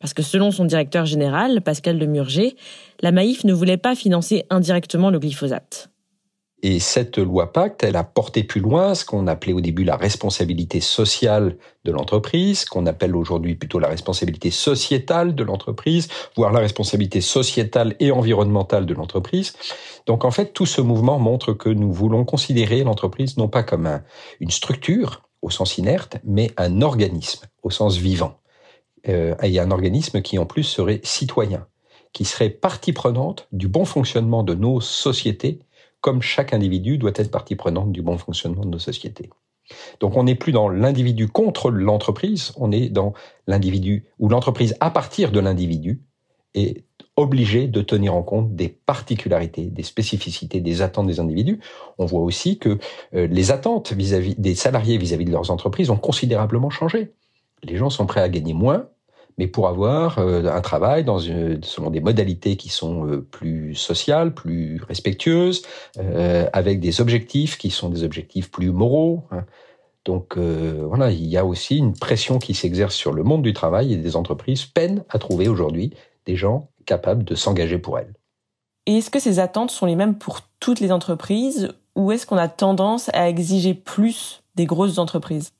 Parce 0.00 0.14
que 0.14 0.22
selon 0.22 0.50
son 0.50 0.64
directeur 0.64 1.06
général, 1.06 1.60
Pascal 1.60 1.98
Lemurger, 1.98 2.56
la 3.00 3.12
Maïf 3.12 3.44
ne 3.44 3.52
voulait 3.52 3.76
pas 3.76 3.94
financer 3.94 4.44
indirectement 4.50 5.10
le 5.10 5.18
glyphosate. 5.18 5.92
Et 6.64 6.78
cette 6.78 7.18
loi 7.18 7.52
Pacte, 7.52 7.82
elle 7.82 7.96
a 7.96 8.04
porté 8.04 8.44
plus 8.44 8.60
loin 8.60 8.94
ce 8.94 9.04
qu'on 9.04 9.26
appelait 9.26 9.52
au 9.52 9.60
début 9.60 9.82
la 9.82 9.96
responsabilité 9.96 10.80
sociale 10.80 11.56
de 11.84 11.90
l'entreprise, 11.90 12.64
qu'on 12.64 12.86
appelle 12.86 13.16
aujourd'hui 13.16 13.56
plutôt 13.56 13.80
la 13.80 13.88
responsabilité 13.88 14.52
sociétale 14.52 15.34
de 15.34 15.42
l'entreprise, 15.42 16.06
voire 16.36 16.52
la 16.52 16.60
responsabilité 16.60 17.20
sociétale 17.20 17.96
et 17.98 18.12
environnementale 18.12 18.86
de 18.86 18.94
l'entreprise. 18.94 19.54
Donc 20.06 20.24
en 20.24 20.30
fait, 20.30 20.52
tout 20.52 20.66
ce 20.66 20.80
mouvement 20.80 21.18
montre 21.18 21.52
que 21.52 21.68
nous 21.68 21.92
voulons 21.92 22.24
considérer 22.24 22.84
l'entreprise 22.84 23.36
non 23.36 23.48
pas 23.48 23.64
comme 23.64 24.00
une 24.38 24.52
structure, 24.52 25.22
au 25.42 25.50
sens 25.50 25.76
inerte, 25.78 26.16
mais 26.24 26.50
un 26.56 26.80
organisme 26.82 27.46
au 27.62 27.70
sens 27.70 27.96
vivant. 27.96 28.38
Euh, 29.08 29.34
et 29.42 29.58
un 29.58 29.72
organisme 29.72 30.22
qui 30.22 30.38
en 30.38 30.46
plus 30.46 30.62
serait 30.62 31.00
citoyen, 31.02 31.66
qui 32.12 32.24
serait 32.24 32.50
partie 32.50 32.92
prenante 32.92 33.48
du 33.50 33.66
bon 33.66 33.84
fonctionnement 33.84 34.44
de 34.44 34.54
nos 34.54 34.80
sociétés, 34.80 35.58
comme 36.00 36.22
chaque 36.22 36.52
individu 36.52 36.98
doit 36.98 37.10
être 37.16 37.30
partie 37.30 37.56
prenante 37.56 37.90
du 37.90 38.00
bon 38.00 38.16
fonctionnement 38.16 38.64
de 38.64 38.70
nos 38.70 38.78
sociétés. 38.78 39.28
Donc 39.98 40.16
on 40.16 40.24
n'est 40.24 40.36
plus 40.36 40.52
dans 40.52 40.68
l'individu 40.68 41.28
contre 41.28 41.70
l'entreprise, 41.70 42.52
on 42.56 42.70
est 42.70 42.90
dans 42.90 43.12
l'individu 43.48 44.04
ou 44.20 44.28
l'entreprise 44.28 44.76
à 44.78 44.90
partir 44.90 45.32
de 45.32 45.40
l'individu 45.40 46.02
est 46.54 46.84
obligé 47.16 47.68
de 47.68 47.82
tenir 47.82 48.14
en 48.14 48.22
compte 48.22 48.54
des 48.54 48.68
particularités, 48.68 49.66
des 49.66 49.82
spécificités, 49.82 50.60
des 50.60 50.80
attentes 50.80 51.06
des 51.06 51.20
individus. 51.20 51.60
On 51.98 52.06
voit 52.06 52.22
aussi 52.22 52.58
que 52.58 52.78
euh, 53.14 53.26
les 53.26 53.50
attentes 53.50 53.92
vis-à-vis 53.92 54.34
des 54.36 54.54
salariés 54.54 54.96
vis-à-vis 54.96 55.26
de 55.26 55.30
leurs 55.30 55.50
entreprises 55.50 55.90
ont 55.90 55.98
considérablement 55.98 56.70
changé. 56.70 57.12
Les 57.64 57.76
gens 57.76 57.90
sont 57.90 58.06
prêts 58.06 58.22
à 58.22 58.28
gagner 58.30 58.54
moins, 58.54 58.86
mais 59.36 59.46
pour 59.46 59.68
avoir 59.68 60.18
euh, 60.18 60.44
un 60.44 60.60
travail 60.62 61.04
dans 61.04 61.18
une, 61.18 61.62
selon 61.62 61.90
des 61.90 62.00
modalités 62.00 62.56
qui 62.56 62.70
sont 62.70 63.06
euh, 63.06 63.20
plus 63.20 63.74
sociales, 63.74 64.32
plus 64.32 64.80
respectueuses, 64.88 65.62
avec 66.54 66.80
des 66.80 67.00
objectifs 67.00 67.58
qui 67.58 67.70
sont 67.70 67.90
des 67.90 68.04
objectifs 68.04 68.50
plus 68.50 68.70
moraux. 68.70 69.24
Hein. 69.30 69.44
Donc 70.04 70.36
voilà, 70.36 71.12
il 71.12 71.26
y 71.26 71.36
a 71.36 71.44
aussi 71.44 71.78
une 71.78 71.92
pression 71.92 72.40
qui 72.40 72.54
s'exerce 72.54 72.94
sur 72.94 73.12
le 73.12 73.22
monde 73.22 73.42
du 73.42 73.52
travail 73.52 73.92
et 73.92 73.96
des 73.96 74.16
entreprises 74.16 74.64
peinent 74.64 75.04
à 75.08 75.20
trouver 75.20 75.46
aujourd'hui 75.46 75.92
des 76.26 76.36
gens 76.36 76.70
capables 76.84 77.24
de 77.24 77.34
s'engager 77.34 77.78
pour 77.78 77.98
elles. 77.98 78.14
Et 78.86 78.98
est-ce 78.98 79.10
que 79.10 79.20
ces 79.20 79.38
attentes 79.38 79.70
sont 79.70 79.86
les 79.86 79.96
mêmes 79.96 80.18
pour 80.18 80.40
toutes 80.60 80.80
les 80.80 80.92
entreprises 80.92 81.72
ou 81.94 82.10
est-ce 82.12 82.26
qu'on 82.26 82.36
a 82.36 82.48
tendance 82.48 83.10
à 83.12 83.28
exiger 83.28 83.74
plus 83.74 84.42
des 84.54 84.66
grosses 84.66 84.98
entreprises? 84.98 85.52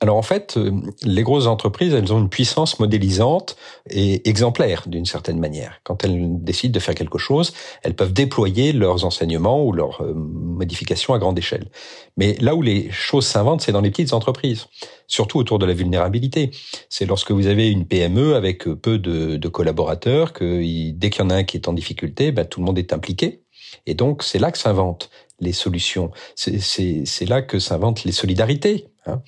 Alors 0.00 0.16
en 0.16 0.22
fait, 0.22 0.58
euh, 0.58 0.72
les 1.04 1.22
grosses 1.22 1.46
entreprises, 1.46 1.94
elles 1.94 2.12
ont 2.12 2.18
une 2.18 2.28
puissance 2.28 2.78
modélisante 2.78 3.56
et 3.88 4.28
exemplaire 4.28 4.84
d'une 4.86 5.06
certaine 5.06 5.38
manière. 5.38 5.80
Quand 5.84 6.04
elles 6.04 6.44
décident 6.44 6.72
de 6.72 6.80
faire 6.80 6.94
quelque 6.94 7.16
chose, 7.16 7.54
elles 7.82 7.96
peuvent 7.96 8.12
déployer 8.12 8.72
leurs 8.72 9.06
enseignements 9.06 9.64
ou 9.64 9.72
leurs 9.72 10.02
euh, 10.02 10.12
modifications 10.14 11.14
à 11.14 11.18
grande 11.18 11.38
échelle. 11.38 11.70
Mais 12.18 12.34
là 12.40 12.54
où 12.54 12.60
les 12.60 12.90
choses 12.90 13.26
s'inventent, 13.26 13.62
c'est 13.62 13.72
dans 13.72 13.80
les 13.80 13.90
petites 13.90 14.12
entreprises, 14.12 14.66
surtout 15.06 15.38
autour 15.38 15.58
de 15.58 15.64
la 15.64 15.72
vulnérabilité. 15.72 16.50
C'est 16.90 17.06
lorsque 17.06 17.30
vous 17.30 17.46
avez 17.46 17.70
une 17.70 17.86
PME 17.86 18.34
avec 18.34 18.64
peu 18.64 18.98
de, 18.98 19.48
collaborateurs 19.48 20.34
que 20.34 20.60
dès 20.92 21.08
qu'il 21.08 21.22
y 21.22 21.24
en 21.24 21.30
a 21.30 21.36
un 21.36 21.44
qui 21.44 21.56
est 21.56 21.68
en 21.68 21.72
difficulté, 21.72 22.32
ben, 22.32 22.44
tout 22.44 22.60
le 22.60 22.66
monde 22.66 22.78
est 22.78 22.92
impliqué. 22.92 23.44
Et 23.86 23.94
donc 23.94 24.22
c'est 24.22 24.38
là 24.38 24.50
que 24.50 24.58
s'inventent 24.58 25.10
les 25.40 25.52
solutions. 25.52 26.10
C'est 26.34 27.28
là 27.28 27.42
que 27.42 27.58
s'inventent 27.58 28.04
les 28.04 28.12
solidarités. 28.12 28.88
Hein. 29.06 29.22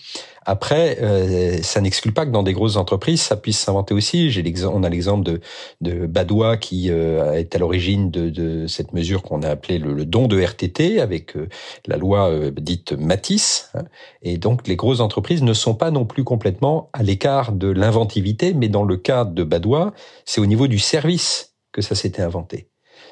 Après, 0.44 0.98
euh, 1.02 1.62
ça 1.62 1.80
n'exclut 1.80 2.12
pas 2.12 2.24
que 2.24 2.30
dans 2.30 2.42
des 2.42 2.52
grosses 2.52 2.76
entreprises, 2.76 3.20
ça 3.20 3.36
puisse 3.36 3.58
s'inventer 3.58 3.94
aussi. 3.94 4.30
On 4.64 4.82
a 4.82 4.88
l'exemple 4.88 5.24
de, 5.24 5.40
de 5.80 6.06
Badois 6.06 6.56
qui 6.56 6.90
euh, 6.90 7.34
est 7.34 7.54
à 7.54 7.58
l'origine 7.58 8.10
de, 8.10 8.30
de, 8.30 8.66
cette 8.66 8.92
mesure 8.92 9.22
qu'on 9.22 9.42
a 9.42 9.50
appelée 9.50 9.78
le, 9.78 10.04
don 10.04 10.26
de 10.26 10.40
RTT 10.40 11.00
avec 11.00 11.36
euh, 11.36 11.48
la 11.86 11.96
loi 11.96 12.50
dite 12.50 12.92
Matisse. 12.92 13.70
Hein. 13.74 13.84
Et 14.22 14.38
donc, 14.38 14.66
les 14.66 14.76
grosses 14.76 15.00
entreprises 15.00 15.42
ne 15.42 15.52
sont 15.52 15.74
pas 15.74 15.90
non 15.90 16.06
plus 16.06 16.24
complètement 16.24 16.90
à 16.92 17.02
l'écart 17.02 17.52
de 17.52 17.68
l'inventivité, 17.68 18.54
mais 18.54 18.68
dans 18.68 18.84
le 18.84 18.96
cas 18.96 19.24
de 19.24 19.44
Badois, 19.44 19.92
c'est 20.24 20.40
au 20.40 20.46
niveau 20.46 20.66
du 20.66 20.78
service 20.78 21.54
que 21.72 21.82
ça 21.82 21.94
s'était 21.94 22.22
inventé. 22.22 22.68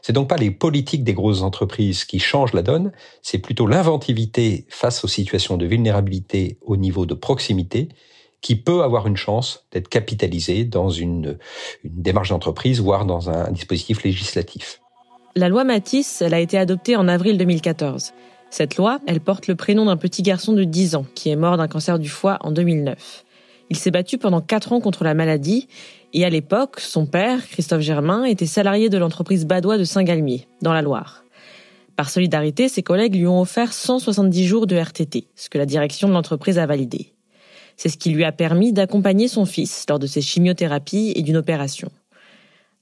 C'est 0.07 0.13
donc 0.13 0.29
pas 0.29 0.37
les 0.37 0.53
politiques 0.53 1.03
des 1.03 1.15
grosses 1.15 1.43
entreprises 1.43 2.05
qui 2.05 2.21
changent 2.21 2.53
la 2.53 2.63
donne, 2.63 2.93
c'est 3.23 3.39
plutôt 3.39 3.67
l'inventivité 3.67 4.65
face 4.69 5.03
aux 5.03 5.09
situations 5.09 5.57
de 5.57 5.67
vulnérabilité 5.67 6.59
au 6.65 6.77
niveau 6.77 7.07
de 7.07 7.15
proximité 7.15 7.89
qui 8.41 8.55
peut 8.55 8.85
avoir 8.85 9.09
une 9.09 9.17
chance 9.17 9.67
d'être 9.73 9.89
capitalisée 9.89 10.63
dans 10.63 10.91
une, 10.91 11.39
démarche 11.83 12.29
d'entreprise, 12.29 12.81
voire 12.81 13.05
dans 13.05 13.31
un 13.31 13.51
dispositif 13.51 14.05
législatif. 14.05 14.81
La 15.35 15.49
loi 15.49 15.65
Matisse, 15.65 16.23
elle 16.23 16.35
a 16.35 16.39
été 16.39 16.57
adoptée 16.57 16.95
en 16.95 17.09
avril 17.09 17.37
2014. 17.37 18.13
Cette 18.51 18.77
loi, 18.77 19.01
elle 19.09 19.19
porte 19.19 19.49
le 19.49 19.57
prénom 19.57 19.87
d'un 19.87 19.97
petit 19.97 20.23
garçon 20.23 20.53
de 20.53 20.63
10 20.63 20.95
ans 20.95 21.07
qui 21.17 21.31
est 21.31 21.37
mort 21.37 21.57
d'un 21.57 21.67
cancer 21.67 21.99
du 21.99 22.09
foie 22.09 22.39
en 22.43 22.53
2009. 22.53 23.26
Il 23.69 23.77
s'est 23.77 23.91
battu 23.91 24.19
pendant 24.19 24.41
4 24.41 24.73
ans 24.73 24.81
contre 24.81 25.05
la 25.05 25.15
maladie 25.15 25.69
et 26.13 26.25
à 26.25 26.31
l'époque, 26.31 26.81
son 26.81 27.07
père, 27.07 27.47
Christophe 27.49 27.81
Germain, 27.81 28.25
était 28.25 28.47
salarié 28.47 28.89
de 28.89 28.99
l'entreprise 28.99 29.45
Badois 29.45 29.79
de 29.79 29.85
Saint-Galmier, 29.85 30.47
dans 30.63 30.73
la 30.73 30.83
Loire. 30.83 31.25
Par 31.97 32.11
solidarité, 32.11 32.69
ses 32.69 32.83
collègues 32.83 33.17
lui 33.17 33.27
ont 33.27 33.41
offert 33.41 33.73
170 33.73 34.47
jours 34.47 34.67
de 34.67 34.77
RTT, 34.77 35.29
ce 35.35 35.49
que 35.49 35.59
la 35.59 35.67
direction 35.67 36.09
de 36.09 36.13
l'entreprise 36.13 36.59
a 36.59 36.67
validé. 36.67 37.15
C'est 37.77 37.89
ce 37.89 37.99
qui 37.99 38.11
lui 38.11 38.25
a 38.25 38.33
permis 38.33 38.73
d'accompagner 38.73 39.29
son 39.29 39.47
fils 39.47 39.85
lors 39.89 39.99
de 39.99 40.07
ses 40.07 40.21
chimiothérapies 40.21 41.13
et 41.17 41.23
d'une 41.23 41.37
opération. 41.37 41.91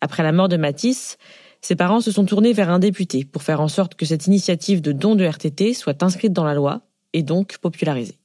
Après 0.00 0.22
la 0.22 0.32
mort 0.32 0.48
de 0.48 0.56
Matisse, 0.56 1.16
ses 1.60 1.76
parents 1.76 2.00
se 2.00 2.10
sont 2.10 2.26
tournés 2.26 2.52
vers 2.52 2.70
un 2.70 2.78
député 2.78 3.24
pour 3.24 3.42
faire 3.42 3.60
en 3.60 3.68
sorte 3.68 3.94
que 3.94 4.04
cette 4.04 4.26
initiative 4.26 4.82
de 4.82 4.92
don 4.92 5.14
de 5.14 5.24
RTT 5.24 5.72
soit 5.74 6.02
inscrite 6.02 6.32
dans 6.32 6.44
la 6.44 6.54
loi 6.54 6.82
et 7.12 7.22
donc 7.22 7.58
popularisée. 7.58 8.18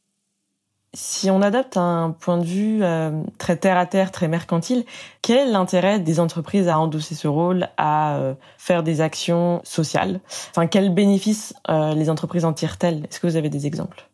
Si 0.96 1.29
on 1.29 1.43
adopte 1.43 1.77
un 1.77 2.15
point 2.19 2.39
de 2.39 2.46
vue 2.46 2.84
euh, 2.84 3.12
très 3.38 3.58
terre 3.58 3.77
à 3.77 3.86
terre, 3.86 4.12
très 4.12 4.27
mercantile, 4.27 4.86
quel 5.22 5.48
est 5.48 5.51
l'intérêt 5.51 6.00
des 6.00 6.19
entreprises 6.19 6.67
à 6.67 6.79
endosser 6.79 7.13
ce 7.13 7.27
rôle, 7.27 7.69
à 7.77 8.15
euh, 8.15 8.34
faire 8.58 8.81
des 8.81 9.00
actions 9.00 9.62
sociales? 9.63 10.19
Enfin, 10.50 10.65
quels 10.65 10.91
bénéfices 10.91 11.53
euh, 11.69 11.93
les 11.93 12.10
entreprises 12.10 12.43
en 12.43 12.53
tirent-elles? 12.53 13.05
Est-ce 13.05 13.19
que 13.19 13.27
vous 13.27 13.36
avez 13.36 13.50
des 13.50 13.67
exemples? 13.67 14.10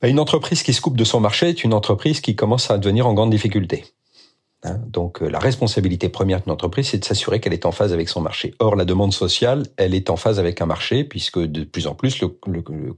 Bah, 0.00 0.06
Une 0.06 0.20
entreprise 0.20 0.62
qui 0.62 0.72
se 0.72 0.80
coupe 0.80 0.96
de 0.96 1.04
son 1.04 1.18
marché 1.18 1.48
est 1.48 1.64
une 1.64 1.74
entreprise 1.74 2.20
qui 2.20 2.36
commence 2.36 2.70
à 2.70 2.78
devenir 2.78 3.08
en 3.08 3.12
grande 3.12 3.30
difficulté. 3.30 3.86
Hein, 4.62 4.78
donc 4.86 5.20
la 5.20 5.38
responsabilité 5.38 6.10
première 6.10 6.42
d'une 6.42 6.52
entreprise, 6.52 6.88
c'est 6.88 6.98
de 6.98 7.04
s'assurer 7.04 7.40
qu'elle 7.40 7.54
est 7.54 7.64
en 7.64 7.72
phase 7.72 7.92
avec 7.92 8.08
son 8.08 8.20
marché. 8.20 8.54
Or, 8.58 8.76
la 8.76 8.84
demande 8.84 9.12
sociale, 9.12 9.64
elle 9.76 9.94
est 9.94 10.10
en 10.10 10.16
phase 10.16 10.38
avec 10.38 10.60
un 10.60 10.66
marché, 10.66 11.04
puisque 11.04 11.38
de 11.38 11.64
plus 11.64 11.86
en 11.86 11.94
plus, 11.94 12.20
le, 12.20 12.28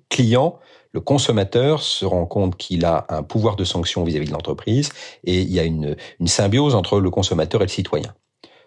client 0.09 0.59
le 0.93 1.01
consommateur 1.01 1.83
se 1.83 2.05
rend 2.05 2.27
compte 2.27 2.57
qu'il 2.57 2.85
a 2.85 3.07
un 3.09 3.23
pouvoir 3.23 3.57
de 3.57 3.65
sanction 3.65 4.05
vis-à-vis 4.05 4.27
de 4.27 4.33
l'entreprise 4.33 4.91
et 5.25 5.41
il 5.41 5.51
y 5.51 5.59
a 5.59 5.65
une, 5.65 5.97
symbiose 6.27 6.75
entre 6.75 7.01
le 7.01 7.11
consommateur 7.11 7.63
et 7.63 7.65
le 7.65 7.71
citoyen. 7.71 8.15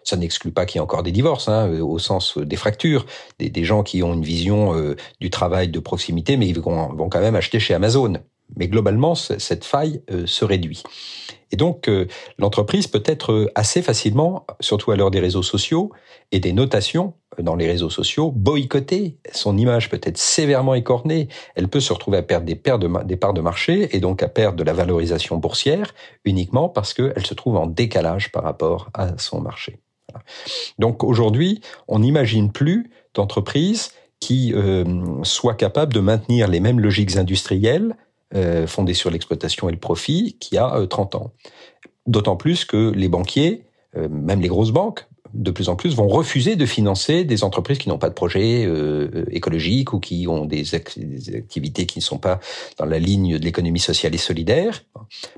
Ça 0.02 0.16
n'exclut 0.16 0.52
pas 0.52 0.66
qu'il 0.66 0.78
y 0.78 0.78
ait 0.78 0.82
encore 0.82 1.02
des 1.02 1.12
divorces, 1.12 1.48
hein, 1.48 1.80
au 1.80 1.98
sens 1.98 2.38
des 2.38 2.56
fractures, 2.56 3.06
des, 3.38 3.64
gens 3.64 3.82
qui 3.82 4.02
ont 4.02 4.14
une 4.14 4.24
vision 4.24 4.74
euh, 4.74 4.96
du 5.20 5.30
travail 5.30 5.68
de 5.68 5.78
proximité, 5.80 6.36
mais 6.36 6.46
ils 6.46 6.60
vont, 6.60 7.08
quand 7.08 7.20
même 7.20 7.34
acheter 7.34 7.58
chez 7.58 7.74
Amazon. 7.74 8.14
Mais 8.56 8.68
globalement, 8.68 9.16
cette 9.16 9.64
faille 9.64 10.02
euh, 10.10 10.26
se 10.26 10.44
réduit. 10.44 10.82
Et 11.52 11.56
donc, 11.56 11.88
euh, 11.88 12.06
l'entreprise 12.38 12.86
peut 12.86 13.02
être 13.06 13.50
assez 13.54 13.82
facilement, 13.82 14.46
surtout 14.60 14.90
à 14.90 14.96
l'heure 14.96 15.10
des 15.10 15.20
réseaux 15.20 15.42
sociaux 15.42 15.92
et 16.32 16.40
des 16.40 16.52
notations 16.52 17.14
dans 17.38 17.54
les 17.54 17.66
réseaux 17.66 17.90
sociaux, 17.90 18.30
boycottée. 18.30 19.18
Son 19.32 19.56
image 19.56 19.90
peut 19.90 20.00
être 20.02 20.18
sévèrement 20.18 20.74
écornée. 20.74 21.28
Elle 21.54 21.68
peut 21.68 21.80
se 21.80 21.92
retrouver 21.92 22.18
à 22.18 22.22
perdre 22.22 22.46
des, 22.46 22.54
de, 22.54 23.04
des 23.04 23.16
parts 23.16 23.34
de 23.34 23.40
marché 23.40 23.94
et 23.94 24.00
donc 24.00 24.22
à 24.22 24.28
perdre 24.28 24.56
de 24.56 24.64
la 24.64 24.72
valorisation 24.72 25.36
boursière 25.36 25.94
uniquement 26.24 26.68
parce 26.68 26.94
qu'elle 26.94 27.26
se 27.26 27.34
trouve 27.34 27.56
en 27.56 27.66
décalage 27.66 28.32
par 28.32 28.42
rapport 28.42 28.88
à 28.94 29.18
son 29.18 29.40
marché. 29.40 29.78
Donc 30.78 31.04
aujourd'hui, 31.04 31.60
on 31.88 31.98
n'imagine 32.00 32.50
plus 32.50 32.90
d'entreprise 33.14 33.90
qui 34.20 34.52
euh, 34.54 34.84
soit 35.24 35.54
capable 35.54 35.92
de 35.92 36.00
maintenir 36.00 36.48
les 36.48 36.60
mêmes 36.60 36.80
logiques 36.80 37.16
industrielles 37.16 37.94
euh, 38.34 38.66
fondées 38.66 38.94
sur 38.94 39.10
l'exploitation 39.10 39.68
et 39.68 39.72
le 39.72 39.78
profit 39.78 40.36
qu'il 40.40 40.56
y 40.56 40.58
a 40.58 40.86
30 40.88 41.14
euh, 41.14 41.18
ans. 41.18 41.32
D'autant 42.06 42.36
plus 42.36 42.64
que 42.64 42.92
les 42.94 43.08
banquiers, 43.08 43.64
euh, 43.96 44.08
même 44.08 44.40
les 44.40 44.48
grosses 44.48 44.70
banques, 44.70 45.06
de 45.36 45.50
plus 45.50 45.68
en 45.68 45.76
plus 45.76 45.94
vont 45.94 46.08
refuser 46.08 46.56
de 46.56 46.66
financer 46.66 47.24
des 47.24 47.44
entreprises 47.44 47.78
qui 47.78 47.88
n'ont 47.88 47.98
pas 47.98 48.08
de 48.08 48.14
projet 48.14 48.64
euh, 48.64 49.24
écologique 49.30 49.92
ou 49.92 50.00
qui 50.00 50.26
ont 50.28 50.44
des, 50.44 50.74
activités 50.74 51.86
qui 51.86 51.98
ne 51.98 52.04
sont 52.04 52.18
pas 52.18 52.40
dans 52.78 52.86
la 52.86 52.98
ligne 52.98 53.38
de 53.38 53.44
l'économie 53.44 53.80
sociale 53.80 54.14
et 54.14 54.18
solidaire, 54.18 54.84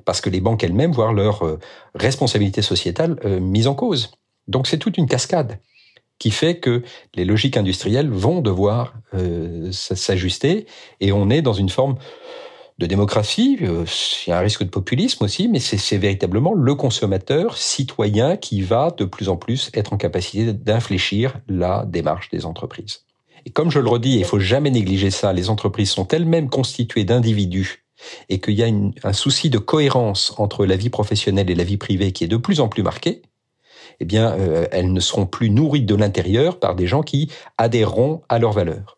parce 0.04 0.20
que 0.20 0.30
les 0.30 0.40
banques 0.40 0.62
elles-mêmes 0.62 0.92
voient 0.92 1.12
leur 1.12 1.44
euh, 1.44 1.58
responsabilité 1.94 2.62
sociétale 2.62 3.18
euh, 3.24 3.40
mise 3.40 3.66
en 3.66 3.74
cause. 3.74 4.12
Donc 4.46 4.66
c'est 4.66 4.78
toute 4.78 4.98
une 4.98 5.06
cascade 5.06 5.58
qui 6.18 6.30
fait 6.30 6.58
que 6.58 6.82
les 7.14 7.24
logiques 7.24 7.56
industrielles 7.56 8.10
vont 8.10 8.40
devoir 8.40 8.94
s'ajuster 9.70 10.66
et 11.00 11.12
on 11.12 11.30
est 11.30 11.42
dans 11.42 11.52
une 11.52 11.68
forme 11.68 11.94
de 12.78 12.86
démocratie, 12.86 13.58
il 13.60 14.30
y 14.30 14.32
a 14.32 14.38
un 14.38 14.40
risque 14.40 14.62
de 14.62 14.68
populisme 14.68 15.24
aussi, 15.24 15.48
mais 15.48 15.58
c'est 15.58 15.98
véritablement 15.98 16.54
le 16.54 16.74
consommateur 16.76 17.56
citoyen 17.56 18.36
qui 18.36 18.62
va 18.62 18.92
de 18.96 19.04
plus 19.04 19.28
en 19.28 19.36
plus 19.36 19.70
être 19.74 19.92
en 19.92 19.96
capacité 19.96 20.52
d'infléchir 20.52 21.40
la 21.48 21.84
démarche 21.86 22.30
des 22.30 22.46
entreprises. 22.46 23.04
Et 23.46 23.50
comme 23.50 23.70
je 23.70 23.80
le 23.80 23.88
redis, 23.88 24.18
il 24.18 24.24
faut 24.24 24.38
jamais 24.38 24.70
négliger 24.70 25.10
ça, 25.10 25.32
les 25.32 25.50
entreprises 25.50 25.90
sont 25.90 26.06
elles-mêmes 26.08 26.48
constituées 26.48 27.04
d'individus 27.04 27.84
et 28.28 28.38
qu'il 28.40 28.54
y 28.54 28.62
a 28.62 28.68
un 29.02 29.12
souci 29.12 29.50
de 29.50 29.58
cohérence 29.58 30.34
entre 30.38 30.64
la 30.64 30.76
vie 30.76 30.90
professionnelle 30.90 31.50
et 31.50 31.56
la 31.56 31.64
vie 31.64 31.78
privée 31.78 32.12
qui 32.12 32.24
est 32.24 32.28
de 32.28 32.36
plus 32.36 32.60
en 32.60 32.68
plus 32.68 32.84
marqué, 32.84 33.22
eh 34.00 34.04
bien, 34.04 34.32
euh, 34.32 34.66
elles 34.70 34.92
ne 34.92 35.00
seront 35.00 35.26
plus 35.26 35.50
nourries 35.50 35.82
de 35.82 35.94
l'intérieur 35.96 36.60
par 36.60 36.76
des 36.76 36.86
gens 36.86 37.02
qui 37.02 37.28
adhéreront 37.56 38.22
à 38.28 38.38
leurs 38.38 38.52
valeurs. 38.52 38.97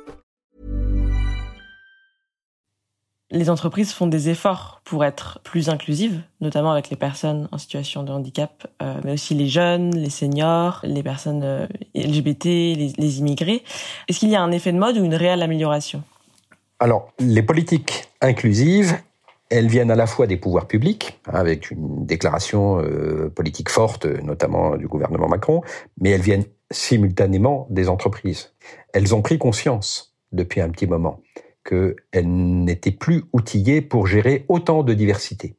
les 3.31 3.49
entreprises 3.49 3.93
font 3.93 4.07
des 4.07 4.29
efforts 4.29 4.81
pour 4.83 5.05
être 5.05 5.39
plus 5.43 5.69
inclusives, 5.69 6.21
notamment 6.41 6.71
avec 6.71 6.89
les 6.89 6.97
personnes 6.97 7.47
en 7.51 7.57
situation 7.57 8.03
de 8.03 8.11
handicap, 8.11 8.67
euh, 8.81 8.99
mais 9.03 9.13
aussi 9.13 9.33
les 9.33 9.47
jeunes, 9.47 9.95
les 9.95 10.09
seniors, 10.09 10.81
les 10.83 11.01
personnes 11.01 11.43
euh, 11.43 11.65
LGBT, 11.95 12.45
les, 12.45 13.19
immigrés. 13.19 13.63
Est-ce 14.07 14.19
qu'il 14.19 14.29
y 14.29 14.35
a 14.35 14.41
un 14.41 14.51
effet 14.51 14.73
de 14.73 14.77
mode 14.77 14.97
ou 14.97 15.05
une 15.05 15.15
réelle 15.15 15.41
amélioration? 15.41 16.03
Alors, 16.79 17.11
les 17.19 17.41
politiques 17.41 18.09
inclusives, 18.19 18.97
elles 19.49 19.67
viennent 19.67 19.91
à 19.91 19.95
la 19.95 20.07
fois 20.07 20.27
des 20.27 20.37
pouvoirs 20.37 20.67
publics, 20.67 21.19
hein, 21.27 21.35
avec 21.35 21.71
une 21.71 22.05
déclaration 22.05 22.81
euh, 22.81 23.31
politique 23.33 23.69
forte, 23.69 24.05
notamment 24.05 24.75
du 24.75 24.87
gouvernement 24.87 25.29
Macron, 25.29 25.61
mais 25.99 26.09
elles 26.09 26.21
viennent 26.21 26.45
simultanément 26.69 27.67
des 27.69 27.87
entreprises. 27.87 28.53
Elles 28.93 29.15
ont 29.15 29.21
pris 29.21 29.37
conscience 29.37 30.15
depuis 30.33 30.59
un 30.59 30.69
petit 30.69 30.87
moment 30.87 31.21
qu'elles 31.71 32.63
n'étaient 32.63 32.91
plus 32.91 33.23
outillées 33.31 33.81
pour 33.81 34.05
gérer 34.05 34.45
autant 34.49 34.83
de 34.83 34.93
diversité 34.93 35.55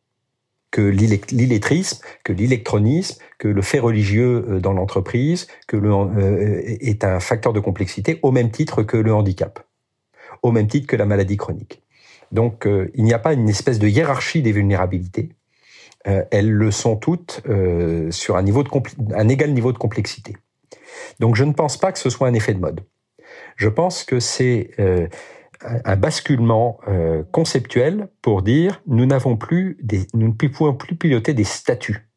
que 0.72 0.80
l'illettrisme, 0.80 2.02
que 2.24 2.32
l'électronisme, 2.32 3.22
que 3.38 3.46
le 3.46 3.62
fait 3.62 3.78
religieux 3.78 4.46
euh, 4.48 4.58
dans 4.58 4.72
l'entreprise, 4.72 5.46
que 5.68 5.76
le, 5.76 5.92
euh, 5.92 6.62
est 6.64 7.04
un 7.04 7.20
facteur 7.20 7.52
de 7.52 7.60
complexité 7.60 8.18
au 8.22 8.32
même 8.32 8.50
titre 8.50 8.82
que 8.82 8.96
le 8.96 9.14
handicap, 9.14 9.60
au 10.42 10.50
même 10.50 10.66
titre 10.66 10.86
que 10.86 10.96
la 10.96 11.04
maladie 11.04 11.36
chronique. 11.36 11.82
Donc 12.32 12.66
euh, 12.66 12.90
il 12.94 13.04
n'y 13.04 13.12
a 13.12 13.18
pas 13.18 13.34
une 13.34 13.50
espèce 13.50 13.78
de 13.78 13.86
hiérarchie 13.86 14.42
des 14.42 14.52
vulnérabilités. 14.52 15.28
elles 16.04 16.50
le 16.50 16.70
sont 16.72 16.96
toutes 16.96 17.42
sur 18.10 18.36
un, 18.36 18.42
niveau 18.42 18.64
de 18.64 18.70
un 19.14 19.28
égal 19.28 19.52
niveau 19.52 19.72
de 19.72 19.78
complexité. 19.78 20.36
Donc 21.20 21.36
je 21.36 21.44
ne 21.44 21.52
pense 21.52 21.76
pas 21.76 21.92
que 21.92 21.98
ce 21.98 22.10
soit 22.10 22.26
un 22.26 22.34
effet 22.34 22.54
de 22.54 22.60
mode. 22.60 22.80
Je 23.56 23.68
pense 23.68 24.02
que 24.02 24.18
c'est 24.18 24.70
un 25.64 25.96
basculement 25.96 26.78
euh, 26.88 27.22
conceptuel 27.30 28.08
pour 28.20 28.42
dire 28.42 28.82
nous 28.86 29.06
n'avons 29.06 29.36
plus 29.36 29.78
des, 29.82 30.06
nous 30.14 30.28
ne 30.28 30.32
pouvons 30.32 30.74
plus 30.74 30.96
piloter 30.96 31.34
des 31.34 31.44
statuts. 31.44 32.08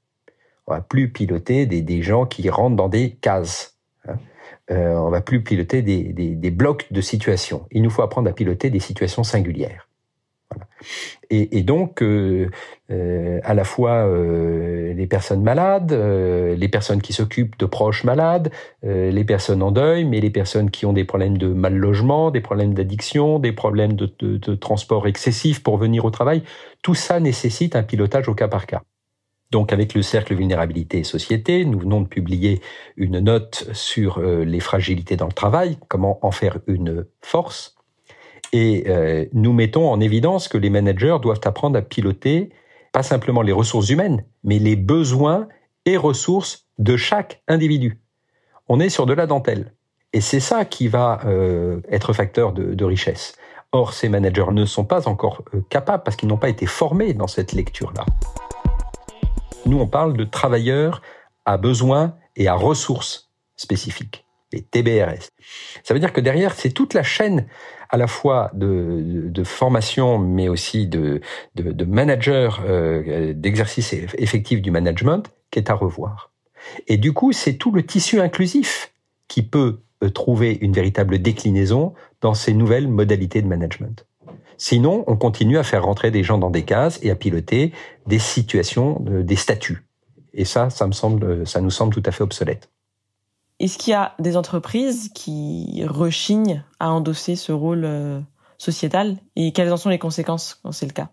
On 0.67 0.73
va 0.73 0.81
plus 0.81 1.12
piloter 1.12 1.65
des, 1.65 1.81
des 1.81 2.01
gens 2.01 2.25
qui 2.25 2.49
rentrent 2.49 2.75
dans 2.75 2.89
des 2.89 3.12
cases. 3.12 3.77
Hein. 4.08 4.15
Euh, 4.71 4.95
on 4.95 5.10
va 5.10 5.21
plus 5.21 5.43
piloter 5.43 5.84
des, 5.84 6.12
des, 6.12 6.51
blocs 6.51 6.91
de 6.91 7.01
situations. 7.01 7.67
Il 7.69 7.84
nous 7.84 7.91
faut 7.91 8.01
apprendre 8.01 8.29
à 8.29 8.34
piloter 8.34 8.71
des 8.71 8.79
situations 8.79 9.23
singulières. 9.23 9.85
Et, 11.31 11.63
donc, 11.63 12.01
euh, 12.03 12.49
euh, 12.91 13.39
à 13.43 13.53
la 13.53 13.63
fois 13.63 14.08
euh, 14.08 14.93
les 14.93 15.08
personnes 15.08 15.41
malades, 15.41 15.91
euh, 15.91 16.55
les 16.55 16.67
personnes 16.67 17.01
qui 17.01 17.13
s'occupent 17.13 17.58
de 17.58 17.65
proches 17.65 18.03
malades, 18.03 18.51
euh, 18.84 19.12
les 19.12 19.23
personnes 19.23 19.63
en 19.63 19.71
deuil, 19.71 20.05
mais 20.05 20.21
les 20.21 20.29
personnes 20.29 20.69
qui 20.69 20.86
ont 20.86 20.93
des 20.93 21.03
problèmes 21.03 21.38
de 21.38 21.47
mal 21.47 21.75
logement, 21.75 22.29
des 22.31 22.41
problèmes 22.41 22.73
d'addiction, 22.73 23.39
des 23.39 23.51
problèmes 23.51 23.93
de, 23.93 24.13
de, 24.19 24.38
de, 24.38 24.55
transport 24.55 25.08
excessif 25.08 25.63
pour 25.63 25.77
venir 25.77 26.05
au 26.05 26.12
travail, 26.12 26.43
tout 26.84 26.95
ça 26.95 27.19
nécessite 27.19 27.75
un 27.75 27.84
pilotage 27.84 28.29
au 28.29 28.36
cas 28.36 28.47
par 28.47 28.67
cas. 28.67 28.84
Donc 29.51 29.73
avec 29.73 29.93
le 29.93 30.01
cercle 30.01 30.36
vulnérabilité 30.36 30.99
et 30.99 31.03
société, 31.03 31.65
nous 31.65 31.79
venons 31.79 32.01
de 32.01 32.08
publier 32.08 32.62
une 32.97 33.19
note 33.19 33.69
sur 33.73 34.19
les 34.19 34.60
fragilités 34.60 35.17
dans 35.17 35.27
le 35.27 35.34
travail, 35.34 35.77
comment 35.88 36.19
en 36.25 36.31
faire 36.31 36.60
une 36.67 37.05
force 37.21 37.74
et 38.51 38.86
euh, 38.88 39.25
nous 39.34 39.53
mettons 39.53 39.89
en 39.89 39.99
évidence 39.99 40.47
que 40.47 40.58
les 40.58 40.69
managers 40.69 41.17
doivent 41.21 41.41
apprendre 41.43 41.77
à 41.77 41.81
piloter 41.81 42.49
pas 42.91 43.03
simplement 43.03 43.41
les 43.41 43.51
ressources 43.51 43.89
humaines, 43.89 44.23
mais 44.43 44.58
les 44.58 44.77
besoins 44.77 45.49
et 45.86 45.97
ressources 45.97 46.67
de 46.77 46.95
chaque 46.95 47.41
individu. 47.47 47.99
On 48.69 48.79
est 48.79 48.89
sur 48.89 49.05
de 49.05 49.13
la 49.13 49.27
dentelle. 49.27 49.73
Et 50.13 50.21
c'est 50.21 50.39
ça 50.39 50.63
qui 50.63 50.88
va 50.88 51.19
euh, 51.25 51.81
être 51.89 52.13
facteur 52.13 52.53
de, 52.53 52.73
de, 52.73 52.86
richesse. 52.86 53.36
Or, 53.73 53.93
ces 53.93 54.08
managers 54.08 54.51
ne 54.51 54.63
sont 54.65 54.86
pas 54.86 55.10
encore 55.10 55.43
euh, 55.53 55.62
capables 55.69 56.03
parce 56.03 56.15
qu'ils 56.15 56.29
n'ont 56.29 56.38
pas 56.38 56.47
été 56.47 56.65
formés 56.65 57.13
dans 57.13 57.27
cette 57.27 57.51
lecture-là. 57.51 58.05
Nous, 59.65 59.77
on 59.77 59.88
parle 59.88 60.15
de 60.15 60.23
travailleurs 60.23 61.01
à 61.43 61.58
besoins 61.58 62.15
et 62.38 62.47
à 62.47 62.53
ressources 62.53 63.29
spécifiques, 63.58 64.25
les 64.53 64.62
TBRS. 64.62 65.27
Ça 65.84 65.93
veut 65.93 65.99
dire 65.99 66.13
que 66.13 66.21
derrière, 66.21 66.53
c'est 66.53 66.71
toute 66.71 66.93
la 66.93 67.03
chaîne 67.03 67.45
à 67.95 67.97
la 67.97 68.08
fois 68.08 68.51
de, 68.53 69.43
formation, 69.45 70.19
mais 70.19 70.49
aussi 70.49 70.86
de 70.86 71.21
manager, 71.86 72.62
euh, 72.67 73.31
d'exercice 73.34 73.93
effectif 74.17 74.62
du 74.62 74.69
management, 74.69 75.31
qui 75.49 75.60
est 75.60 75.69
à 75.69 75.73
revoir. 75.73 76.34
Et 76.88 76.97
du 76.97 77.13
coup, 77.13 77.31
c'est 77.31 77.53
tout 77.53 77.71
le 77.71 77.86
tissu 77.86 78.19
inclusif 78.19 78.91
qui 79.29 79.43
peut 79.43 79.79
euh, 80.03 80.10
trouver 80.10 80.58
une 80.60 80.73
véritable 80.73 81.19
déclinaison 81.19 81.93
dans 82.19 82.34
ces 82.34 82.53
nouvelles 82.53 82.89
modalités 82.89 83.41
de 83.41 83.47
management. 83.47 84.05
Sinon, 84.58 85.05
on 85.08 85.15
continue 85.15 85.58
à 85.58 85.63
faire 85.63 85.86
rentrer 85.86 86.12
des 86.12 86.23
gens 86.23 86.38
dans 86.38 86.49
des 86.49 86.63
cases 86.63 86.99
et 87.01 87.12
à 87.12 87.15
piloter 87.15 87.71
des 88.08 88.19
situations, 88.19 89.05
euh, 89.08 89.23
des 89.23 89.38
statuts. 89.38 89.88
Et 90.34 90.43
ça, 90.43 90.69
ça 90.69 90.86
me 90.86 90.91
semble, 90.91 91.47
ça 91.47 91.62
nous 91.62 91.71
semble 91.71 91.93
tout 91.93 92.03
à 92.05 92.12
fait 92.12 92.23
obsolète. 92.23 92.69
Est-ce 93.59 93.77
qu'il 93.77 93.91
y 93.91 93.93
a 93.93 94.13
des 94.19 94.35
entreprises 94.35 95.09
qui 95.13 95.83
rechignent 95.85 96.63
à 96.79 96.91
endosser 96.91 97.35
ce 97.37 97.53
rôle 97.53 97.85
euh, 97.85 98.19
sociétal? 98.57 99.17
Et 99.37 99.53
quelles 99.53 99.71
en 99.71 99.77
sont 99.77 99.89
les 99.89 99.99
conséquences 99.99 100.59
quand 100.61 100.73
c'est 100.73 100.85
le 100.85 100.91
cas? 100.91 101.09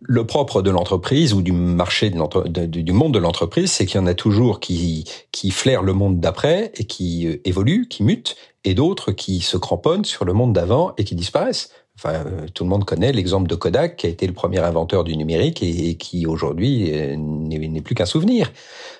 Le 0.00 0.26
propre 0.26 0.60
de 0.60 0.70
l'entreprise 0.70 1.32
ou 1.32 1.40
du 1.40 1.52
marché 1.52 2.10
du 2.10 2.92
monde 2.92 3.14
de 3.14 3.18
l'entreprise, 3.18 3.70
c'est 3.70 3.86
qu'il 3.86 3.98
y 3.98 4.02
en 4.02 4.06
a 4.06 4.14
toujours 4.14 4.60
qui, 4.60 5.04
qui 5.32 5.50
flairent 5.50 5.84
le 5.84 5.94
monde 5.94 6.20
d'après 6.20 6.72
et 6.74 6.84
qui 6.84 7.26
euh, 7.26 7.40
évoluent, 7.44 7.88
qui 7.88 8.02
mutent, 8.02 8.36
et 8.64 8.74
d'autres 8.74 9.12
qui 9.12 9.40
se 9.40 9.56
cramponnent 9.56 10.04
sur 10.04 10.26
le 10.26 10.34
monde 10.34 10.52
d'avant 10.52 10.92
et 10.98 11.04
qui 11.04 11.14
disparaissent. 11.14 11.70
Enfin, 11.96 12.24
euh, 12.26 12.46
tout 12.52 12.64
le 12.64 12.68
monde 12.68 12.84
connaît 12.84 13.12
l'exemple 13.12 13.48
de 13.48 13.54
Kodak, 13.54 13.96
qui 13.96 14.06
a 14.06 14.10
été 14.10 14.26
le 14.26 14.34
premier 14.34 14.58
inventeur 14.58 15.04
du 15.04 15.16
numérique 15.16 15.62
et, 15.62 15.96
qui 15.96 16.26
aujourd'hui 16.26 16.92
n'est 17.16 17.80
plus 17.80 17.94
qu'un 17.94 18.04
souvenir, 18.04 18.52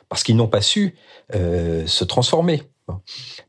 parce 0.09 0.23
qu'ils 0.23 0.37
n'ont 0.37 0.49
pas 0.49 0.61
su 0.61 0.95
euh, 1.35 1.87
se 1.87 2.05
transformer. 2.05 2.63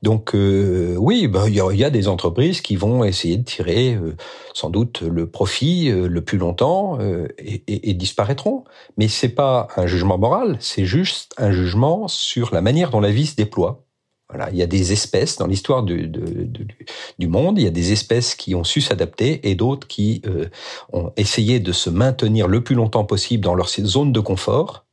Donc 0.01 0.33
euh, 0.33 0.95
oui, 0.97 1.27
ben, 1.27 1.45
il 1.47 1.53
y, 1.53 1.83
a 1.83 1.89
des 1.91 2.07
entreprises 2.07 2.61
qui 2.61 2.75
vont 2.75 3.03
essayer 3.03 3.37
de 3.37 3.43
tirer 3.43 3.93
euh, 3.93 4.15
sans 4.55 4.71
doute 4.71 5.01
le 5.01 5.29
profit 5.29 5.91
le 5.91 6.21
plus 6.21 6.39
longtemps 6.39 6.97
et, 7.37 7.63
et, 7.67 7.91
et, 7.91 7.93
disparaîtront. 7.93 8.63
Mais 8.97 9.07
c'est 9.07 9.29
pas 9.29 9.67
un 9.75 9.85
jugement 9.85 10.17
moral, 10.17 10.57
c'est 10.59 10.85
juste 10.85 11.35
un 11.37 11.51
jugement 11.51 12.07
sur 12.07 12.51
la 12.51 12.61
manière 12.61 12.89
dont 12.89 12.99
la 12.99 13.11
vie 13.11 13.27
se 13.27 13.35
déploie. 13.35 13.83
Voilà, 14.29 14.49
il 14.51 14.57
y 14.57 14.63
a 14.63 14.67
des 14.67 14.91
espèces 14.91 15.37
dans 15.37 15.47
l'histoire 15.47 15.83
du, 15.83 16.07
du, 16.07 17.27
monde, 17.27 17.59
il 17.59 17.63
y 17.63 17.67
a 17.67 17.71
des 17.71 17.91
espèces 17.93 18.33
qui 18.33 18.55
ont 18.55 18.65
su 18.65 18.81
s'adapter 18.81 19.47
et 19.49 19.55
d'autres 19.55 19.87
qui 19.87 20.21
ont 20.91 21.13
essayé 21.15 21.59
de 21.59 21.71
se 21.71 21.89
maintenir 21.89 22.47
le 22.47 22.61
plus 22.61 22.75
longtemps 22.75 23.05
possible 23.05 23.43
dans 23.43 23.55
leur 23.55 23.69
zone 23.69 24.11
de 24.11 24.19
confort 24.19 24.86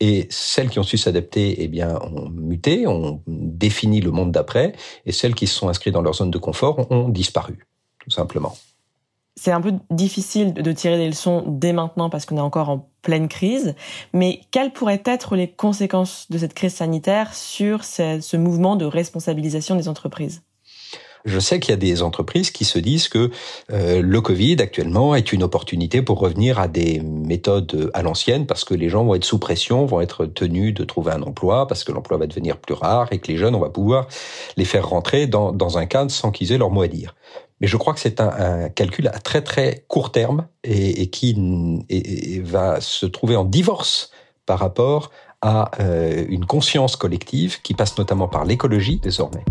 et 0.00 0.26
celles 0.30 0.70
qui 0.70 0.78
ont 0.78 0.82
su 0.82 0.98
s'adapter, 0.98 1.62
eh 1.62 1.68
bien, 1.68 1.98
ont 2.00 2.28
muté, 2.30 2.86
ont 2.86 3.22
défini 3.26 4.00
le 4.00 4.10
monde 4.10 4.32
d'après, 4.32 4.72
et 5.04 5.12
celles 5.12 5.34
qui 5.34 5.46
se 5.46 5.54
sont 5.54 5.68
inscrites 5.68 5.94
dans 5.94 6.02
leur 6.02 6.14
zone 6.14 6.30
de 6.30 6.38
confort 6.38 6.90
ont 6.90 7.08
disparu, 7.08 7.66
tout 7.98 8.10
simplement. 8.10 8.56
C'est 9.38 9.52
un 9.52 9.60
peu 9.60 9.74
difficile 9.90 10.54
de 10.54 10.72
tirer 10.72 10.96
des 10.96 11.08
leçons 11.08 11.44
dès 11.46 11.74
maintenant 11.74 12.08
parce 12.08 12.24
qu'on 12.24 12.38
est 12.38 12.40
encore 12.40 12.70
en 12.70 12.88
pleine 13.02 13.28
crise, 13.28 13.74
mais 14.14 14.40
quelles 14.50 14.72
pourraient 14.72 15.02
être 15.04 15.36
les 15.36 15.50
conséquences 15.50 16.30
de 16.30 16.38
cette 16.38 16.54
crise 16.54 16.74
sanitaire 16.74 17.34
sur 17.34 17.84
ce 17.84 18.36
mouvement 18.36 18.76
de 18.76 18.86
responsabilisation 18.86 19.76
des 19.76 19.88
entreprises? 19.88 20.42
Je 21.26 21.40
sais 21.40 21.60
qu'il 21.60 21.70
y 21.70 21.74
a 21.74 21.76
des 21.76 22.02
entreprises 22.02 22.50
qui 22.50 22.64
se 22.64 22.78
disent 22.78 23.08
que 23.08 23.30
euh, 23.72 24.00
le 24.00 24.20
Covid 24.20 24.56
actuellement 24.60 25.14
est 25.14 25.32
une 25.32 25.42
opportunité 25.42 26.00
pour 26.00 26.20
revenir 26.20 26.58
à 26.58 26.68
des 26.68 27.00
méthodes 27.00 27.90
à 27.94 28.02
l'ancienne 28.02 28.46
parce 28.46 28.64
que 28.64 28.74
les 28.74 28.88
gens 28.88 29.04
vont 29.04 29.14
être 29.14 29.24
sous 29.24 29.38
pression, 29.38 29.84
vont 29.84 30.00
être 30.00 30.26
tenus 30.26 30.72
de 30.72 30.84
trouver 30.84 31.12
un 31.12 31.22
emploi 31.22 31.66
parce 31.66 31.84
que 31.84 31.92
l'emploi 31.92 32.16
va 32.16 32.26
devenir 32.26 32.58
plus 32.58 32.74
rare 32.74 33.08
et 33.10 33.18
que 33.18 33.26
les 33.28 33.36
jeunes, 33.36 33.54
on 33.54 33.60
va 33.60 33.70
pouvoir 33.70 34.06
les 34.56 34.64
faire 34.64 34.88
rentrer 34.88 35.26
dans, 35.26 35.78
un 35.78 35.86
cadre 35.86 36.12
sans 36.12 36.30
qu'ils 36.30 36.52
aient 36.52 36.58
leur 36.58 36.70
mot 36.70 36.82
à 36.82 36.88
dire. 36.88 37.16
Mais 37.60 37.66
je 37.66 37.76
crois 37.76 37.92
que 37.92 38.00
c'est 38.00 38.20
un, 38.20 38.68
calcul 38.68 39.08
à 39.08 39.18
très 39.18 39.42
très 39.42 39.84
court 39.88 40.12
terme 40.12 40.46
et, 40.62 41.08
qui 41.08 41.82
va 42.44 42.80
se 42.80 43.04
trouver 43.04 43.34
en 43.34 43.44
divorce 43.44 44.10
par 44.46 44.60
rapport 44.60 45.10
à 45.42 45.70
euh, 45.80 46.24
une 46.28 46.46
conscience 46.46 46.94
collective 46.96 47.60
qui 47.62 47.74
passe 47.74 47.98
notamment 47.98 48.28
par 48.28 48.44
l'écologie 48.44 49.00
désormais. 49.02 49.44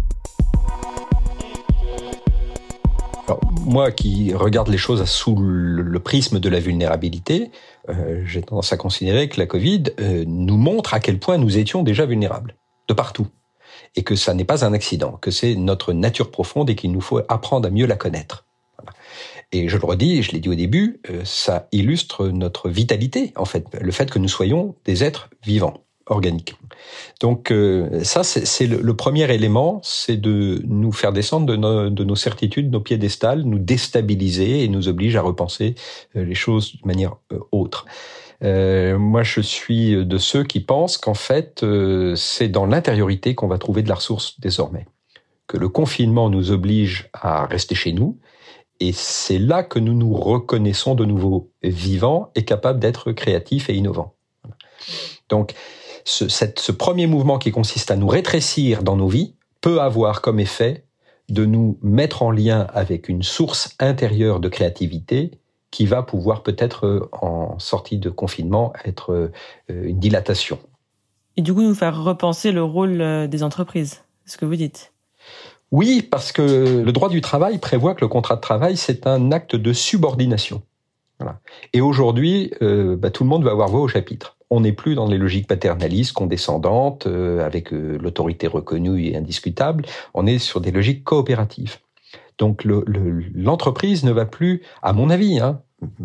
Moi 3.66 3.92
qui 3.92 4.34
regarde 4.34 4.68
les 4.68 4.78
choses 4.78 5.04
sous 5.06 5.36
le, 5.36 6.00
prisme 6.00 6.40
de 6.40 6.50
la 6.50 6.60
vulnérabilité, 6.60 7.50
euh, 7.90 8.22
j'ai 8.26 8.42
tendance 8.42 8.72
à 8.72 8.78
considérer 8.78 9.28
que 9.30 9.40
la 9.40 9.48
Covid 9.48 9.84
euh, 10.00 10.24
nous 10.28 10.58
montre 10.58 10.94
à 10.94 11.00
quel 11.00 11.20
point 11.20 11.38
nous 11.38 11.58
étions 11.58 11.82
déjà 11.82 12.06
vulnérables, 12.06 12.56
de 12.88 12.94
partout. 12.94 13.28
Et 13.96 14.04
que 14.04 14.16
ça 14.16 14.34
n'est 14.34 14.46
pas 14.46 14.66
un 14.66 14.74
accident, 14.74 15.14
que 15.14 15.32
c'est 15.32 15.56
notre 15.56 15.94
nature 15.94 16.30
profonde 16.30 16.70
et 16.70 16.76
qu'il 16.76 16.92
nous 16.92 17.02
faut 17.02 17.22
apprendre 17.28 17.68
à 17.68 17.72
mieux 17.72 17.88
la 17.88 17.96
connaître. 17.96 18.46
Et 19.52 19.70
je 19.70 19.78
le 19.78 19.86
redis, 19.86 20.22
je 20.22 20.32
l'ai 20.32 20.40
dit 20.40 20.50
au 20.50 20.56
début, 20.56 21.02
euh, 21.10 21.22
ça 21.24 21.68
illustre 21.72 22.28
notre 22.28 22.70
vitalité, 22.70 23.34
en 23.36 23.46
fait, 23.46 23.66
le 23.80 23.92
fait 23.92 24.12
que 24.12 24.20
nous 24.20 24.28
soyons 24.28 24.76
des 24.86 25.04
êtres 25.04 25.30
vivants 25.44 25.85
organique. 26.08 26.56
Donc 27.20 27.52
euh, 27.52 28.04
ça, 28.04 28.24
c'est 28.24 28.68
le, 28.68 28.96
premier 28.96 29.32
élément, 29.34 29.80
c'est 29.84 30.18
de 30.18 30.62
nous 30.66 30.92
faire 30.92 31.14
descendre 31.14 31.46
de 31.46 31.56
nos, 31.56 31.90
de 31.90 32.04
nos, 32.04 32.16
certitudes, 32.16 32.72
nos 32.72 32.82
piédestals, 32.82 33.42
nous 33.42 33.60
déstabiliser 33.60 34.64
et 34.64 34.68
nous 34.68 34.88
oblige 34.88 35.16
à 35.16 35.22
repenser 35.22 35.76
euh, 36.16 36.24
les 36.24 36.36
choses 36.36 36.74
de 36.82 36.88
manière 36.88 37.16
euh, 37.32 37.40
autre. 37.52 37.86
moi, 38.42 39.24
je 39.24 39.42
suis 39.42 40.06
de 40.06 40.18
ceux 40.18 40.44
qui 40.44 40.60
pensent 40.60 40.98
qu'en 40.98 41.16
fait, 41.16 41.66
c'est 42.16 42.50
dans 42.50 42.68
l'intériorité 42.68 43.34
qu'on 43.34 43.48
va 43.48 43.58
trouver 43.58 43.82
de 43.82 43.90
la 43.90 43.96
ressource 43.96 44.40
désormais. 44.40 44.86
Que 45.48 45.58
le 45.58 45.70
confinement 45.70 46.30
nous 46.30 46.52
oblige 46.52 47.10
à 47.14 47.46
rester 47.46 47.76
chez 47.76 47.94
nous, 47.94 48.20
et 48.80 48.92
c'est 48.92 49.40
là 49.40 49.64
que 49.64 49.80
nous 49.80 49.94
nous 49.94 50.14
reconnaissons 50.14 50.96
de 50.96 51.06
nouveau 51.06 51.50
vivants 51.64 52.32
et 52.36 52.44
capables 52.44 52.80
d'être 52.80 53.14
créatifs 53.14 53.70
et 53.70 53.74
innovants. 53.74 54.14
Donc, 55.30 55.56
ce, 56.06 56.30
cette, 56.30 56.60
ce 56.60 56.72
premier 56.72 57.08
mouvement 57.08 57.38
qui 57.38 57.52
consiste 57.52 57.92
à 57.92 57.98
nous 57.98 58.08
rétrécir 58.08 58.84
dans 58.84 58.96
nos 58.96 59.08
vies 59.08 59.36
peut 59.60 59.82
avoir 59.82 60.22
comme 60.22 60.40
effet 60.40 60.86
de 61.28 61.46
nous 61.46 61.78
mettre 61.82 62.22
en 62.22 62.32
lien 62.32 62.68
avec 62.74 63.10
une 63.10 63.24
source 63.24 63.76
intérieure 63.80 64.40
de 64.40 64.48
créativité 64.48 65.32
qui 65.72 65.86
va 65.86 66.04
pouvoir 66.04 66.44
peut-être, 66.44 66.86
euh, 66.86 67.10
en 67.12 67.60
sortie 67.60 67.98
de 67.98 68.10
confinement, 68.10 68.72
être 68.86 69.12
euh, 69.12 69.32
une 69.68 70.00
dilatation. 70.00 70.60
Et 71.36 71.42
du 71.42 71.54
coup, 71.54 71.62
nous 71.62 71.76
faire 71.76 72.02
repenser 72.02 72.52
le 72.52 72.64
rôle 72.64 73.02
euh, 73.02 73.28
des 73.28 73.44
entreprises, 73.44 74.04
ce 74.26 74.38
que 74.38 74.46
vous 74.46 74.56
dites. 74.56 74.94
Oui, 75.72 76.02
parce 76.02 76.32
que 76.32 76.84
le 76.86 76.92
droit 76.92 77.10
du 77.10 77.22
travail 77.22 77.58
prévoit 77.58 77.96
que 77.96 78.02
le 78.02 78.08
contrat 78.08 78.36
de 78.36 78.42
travail, 78.42 78.78
c'est 78.78 79.08
un 79.08 79.32
acte 79.32 79.56
de 79.56 79.74
subordination. 79.74 80.62
Voilà. 81.20 81.40
Et 81.74 81.82
aujourd'hui, 81.82 82.54
euh, 82.62 82.96
bah, 82.96 83.10
tout 83.10 83.24
le 83.24 83.30
monde 83.30 83.44
va 83.44 83.52
avoir 83.52 83.70
voix 83.70 83.82
au 83.82 83.88
chapitre. 83.88 84.35
On 84.50 84.62
n'est 84.62 84.74
plus 84.74 84.96
dans 84.96 85.08
les 85.08 85.18
logiques 85.18 85.48
paternalistes, 85.48 86.14
condescendantes, 86.14 87.08
euh, 87.08 87.46
avec 87.46 87.74
euh, 87.74 87.98
l'autorité 88.02 88.48
reconnue 88.48 89.06
et 89.06 89.18
indiscutable. 89.18 89.86
On 90.14 90.28
est 90.28 90.40
sur 90.40 90.62
des 90.62 90.72
logiques 90.72 91.04
coopératives. 91.04 91.78
Donc 92.38 92.64
l'entreprise 92.66 94.04
le, 94.04 94.10
ne 94.10 94.14
va 94.14 94.26
plus, 94.26 94.62
à 94.84 94.94
mon 94.94 95.10
avis, 95.10 95.40
hein, 95.40 95.62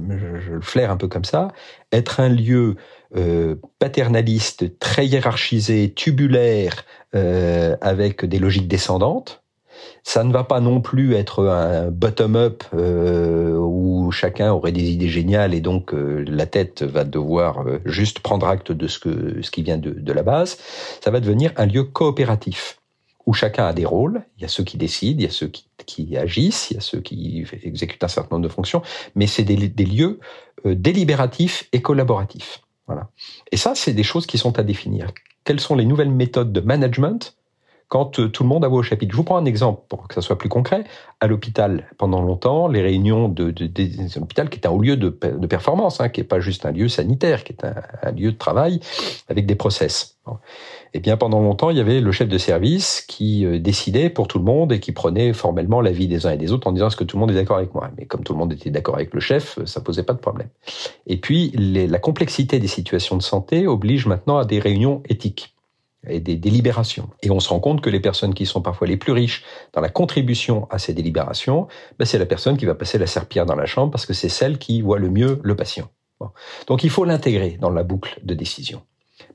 je, 0.08 0.52
le 0.52 0.60
flaire 0.60 0.90
un 0.90 0.96
peu 0.96 1.08
comme 1.08 1.24
ça, 1.24 1.48
être 1.92 2.20
un 2.20 2.28
lieu 2.28 2.76
euh, 3.16 3.56
paternaliste, 3.78 4.78
très 4.78 5.06
hiérarchisé, 5.06 5.92
tubulaire, 5.94 6.84
avec 7.12 8.24
des 8.24 8.38
logiques 8.38 8.68
descendantes. 8.68 9.39
Ça 10.02 10.24
ne 10.24 10.32
va 10.32 10.44
pas 10.44 10.60
non 10.60 10.80
plus 10.80 11.14
être 11.14 11.46
un 11.46 11.90
bottom-up 11.90 12.64
euh, 12.74 13.56
où 13.56 14.10
chacun 14.10 14.52
aurait 14.52 14.72
des 14.72 14.90
idées 14.90 15.08
géniales 15.08 15.54
et 15.54 15.60
donc 15.60 15.92
euh, 15.92 16.24
la 16.26 16.46
tête 16.46 16.82
va 16.82 17.04
devoir 17.04 17.66
euh, 17.66 17.80
juste 17.84 18.20
prendre 18.20 18.46
acte 18.46 18.72
de 18.72 18.86
ce, 18.88 18.98
qui 19.50 19.62
vient 19.62 19.78
de, 19.78 20.12
la 20.12 20.22
base. 20.22 20.58
Ça 21.02 21.10
va 21.10 21.20
devenir 21.20 21.52
un 21.56 21.66
lieu 21.66 21.84
coopératif 21.84 22.78
où 23.26 23.32
chacun 23.32 23.66
a 23.66 23.72
des 23.72 23.84
rôles. 23.84 24.22
Il 24.38 24.42
y 24.42 24.44
a 24.44 24.48
ceux 24.48 24.64
qui 24.64 24.78
décident, 24.78 25.20
il 25.20 25.24
y 25.24 25.28
a 25.28 25.30
ceux 25.30 25.50
qui, 25.86 26.16
agissent, 26.16 26.70
il 26.70 26.74
y 26.74 26.78
a 26.78 26.80
ceux 26.80 27.00
qui 27.00 27.44
exécutent 27.62 28.02
un 28.02 28.08
certain 28.08 28.36
nombre 28.36 28.48
de 28.48 28.52
fonctions, 28.52 28.82
mais 29.14 29.26
c'est 29.26 29.44
des, 29.44 29.56
lieux 29.56 30.18
délibératifs 30.64 31.68
et 31.72 31.82
collaboratifs. 31.82 32.62
Et 33.52 33.56
ça, 33.56 33.74
c'est 33.74 33.92
des 33.92 34.02
choses 34.02 34.26
qui 34.26 34.38
sont 34.38 34.58
à 34.58 34.62
définir. 34.62 35.12
Quelles 35.44 35.60
sont 35.60 35.76
les 35.76 35.84
nouvelles 35.84 36.10
méthodes 36.10 36.52
de 36.52 36.60
management 36.60 37.36
quand 37.90 38.20
euh, 38.20 38.28
tout 38.28 38.44
le 38.44 38.48
monde 38.48 38.64
a 38.64 38.68
voix 38.68 38.78
au 38.78 38.82
chapitre. 38.82 39.12
Je 39.12 39.16
vous 39.16 39.24
prends 39.24 39.36
un 39.36 39.44
exemple 39.44 39.82
pour 39.88 40.08
que 40.08 40.14
ça 40.14 40.22
soit 40.22 40.38
plus 40.38 40.48
concret. 40.48 40.84
À 41.18 41.26
l'hôpital, 41.26 41.90
pendant 41.98 42.22
longtemps, 42.22 42.68
les 42.68 42.80
réunions 42.80 43.28
de, 43.28 43.50
de, 43.50 43.66
de, 43.66 44.18
l'hôpital 44.18 44.48
qui 44.48 44.58
est 44.58 44.66
un 44.66 44.70
haut 44.70 44.80
lieu 44.80 44.96
de, 44.96 45.08
de 45.08 45.46
performance, 45.46 46.00
hein, 46.00 46.08
qui 46.08 46.20
est 46.20 46.24
pas 46.24 46.40
juste 46.40 46.64
un 46.64 46.70
lieu 46.70 46.88
sanitaire, 46.88 47.44
qui 47.44 47.52
est 47.52 47.64
un, 47.64 47.74
un 48.02 48.12
lieu 48.12 48.32
de 48.32 48.38
travail 48.38 48.80
avec 49.28 49.44
des 49.44 49.56
process. 49.56 50.16
Bon. 50.24 50.36
Eh 50.94 51.00
bien, 51.00 51.16
pendant 51.16 51.40
longtemps, 51.40 51.70
il 51.70 51.78
y 51.78 51.80
avait 51.80 52.00
le 52.00 52.12
chef 52.12 52.28
de 52.28 52.38
service 52.38 53.04
qui 53.08 53.44
euh, 53.44 53.58
décidait 53.58 54.08
pour 54.08 54.28
tout 54.28 54.38
le 54.38 54.44
monde 54.44 54.72
et 54.72 54.78
qui 54.78 54.92
prenait 54.92 55.32
formellement 55.32 55.80
l'avis 55.80 56.06
des 56.06 56.26
uns 56.26 56.30
et 56.30 56.36
des 56.36 56.52
autres 56.52 56.68
en 56.68 56.72
disant 56.72 56.86
est-ce 56.86 56.96
que 56.96 57.04
tout 57.04 57.16
le 57.16 57.20
monde 57.20 57.32
est 57.32 57.34
d'accord 57.34 57.56
avec 57.56 57.74
moi? 57.74 57.90
Mais 57.98 58.06
comme 58.06 58.22
tout 58.22 58.34
le 58.34 58.38
monde 58.38 58.52
était 58.52 58.70
d'accord 58.70 58.94
avec 58.94 59.12
le 59.12 59.20
chef, 59.20 59.58
ça 59.64 59.80
posait 59.80 60.04
pas 60.04 60.14
de 60.14 60.20
problème. 60.20 60.48
Et 61.08 61.16
puis, 61.16 61.50
les, 61.56 61.88
la 61.88 61.98
complexité 61.98 62.60
des 62.60 62.68
situations 62.68 63.16
de 63.16 63.22
santé 63.22 63.66
oblige 63.66 64.06
maintenant 64.06 64.38
à 64.38 64.44
des 64.44 64.60
réunions 64.60 65.02
éthiques 65.08 65.56
et 66.06 66.20
des 66.20 66.36
délibérations. 66.36 67.10
Et 67.22 67.30
on 67.30 67.40
se 67.40 67.48
rend 67.48 67.60
compte 67.60 67.80
que 67.80 67.90
les 67.90 68.00
personnes 68.00 68.34
qui 68.34 68.46
sont 68.46 68.62
parfois 68.62 68.86
les 68.86 68.96
plus 68.96 69.12
riches 69.12 69.44
dans 69.72 69.80
la 69.80 69.90
contribution 69.90 70.66
à 70.70 70.78
ces 70.78 70.94
délibérations, 70.94 71.68
ben 71.98 72.04
c'est 72.04 72.18
la 72.18 72.26
personne 72.26 72.56
qui 72.56 72.64
va 72.64 72.74
passer 72.74 72.98
la 72.98 73.06
serpillère 73.06 73.46
dans 73.46 73.56
la 73.56 73.66
chambre 73.66 73.90
parce 73.90 74.06
que 74.06 74.14
c'est 74.14 74.28
celle 74.28 74.58
qui 74.58 74.80
voit 74.80 74.98
le 74.98 75.10
mieux 75.10 75.40
le 75.42 75.56
patient. 75.56 75.90
Donc 76.66 76.84
il 76.84 76.90
faut 76.90 77.04
l'intégrer 77.04 77.58
dans 77.60 77.70
la 77.70 77.82
boucle 77.82 78.20
de 78.22 78.34
décision. 78.34 78.82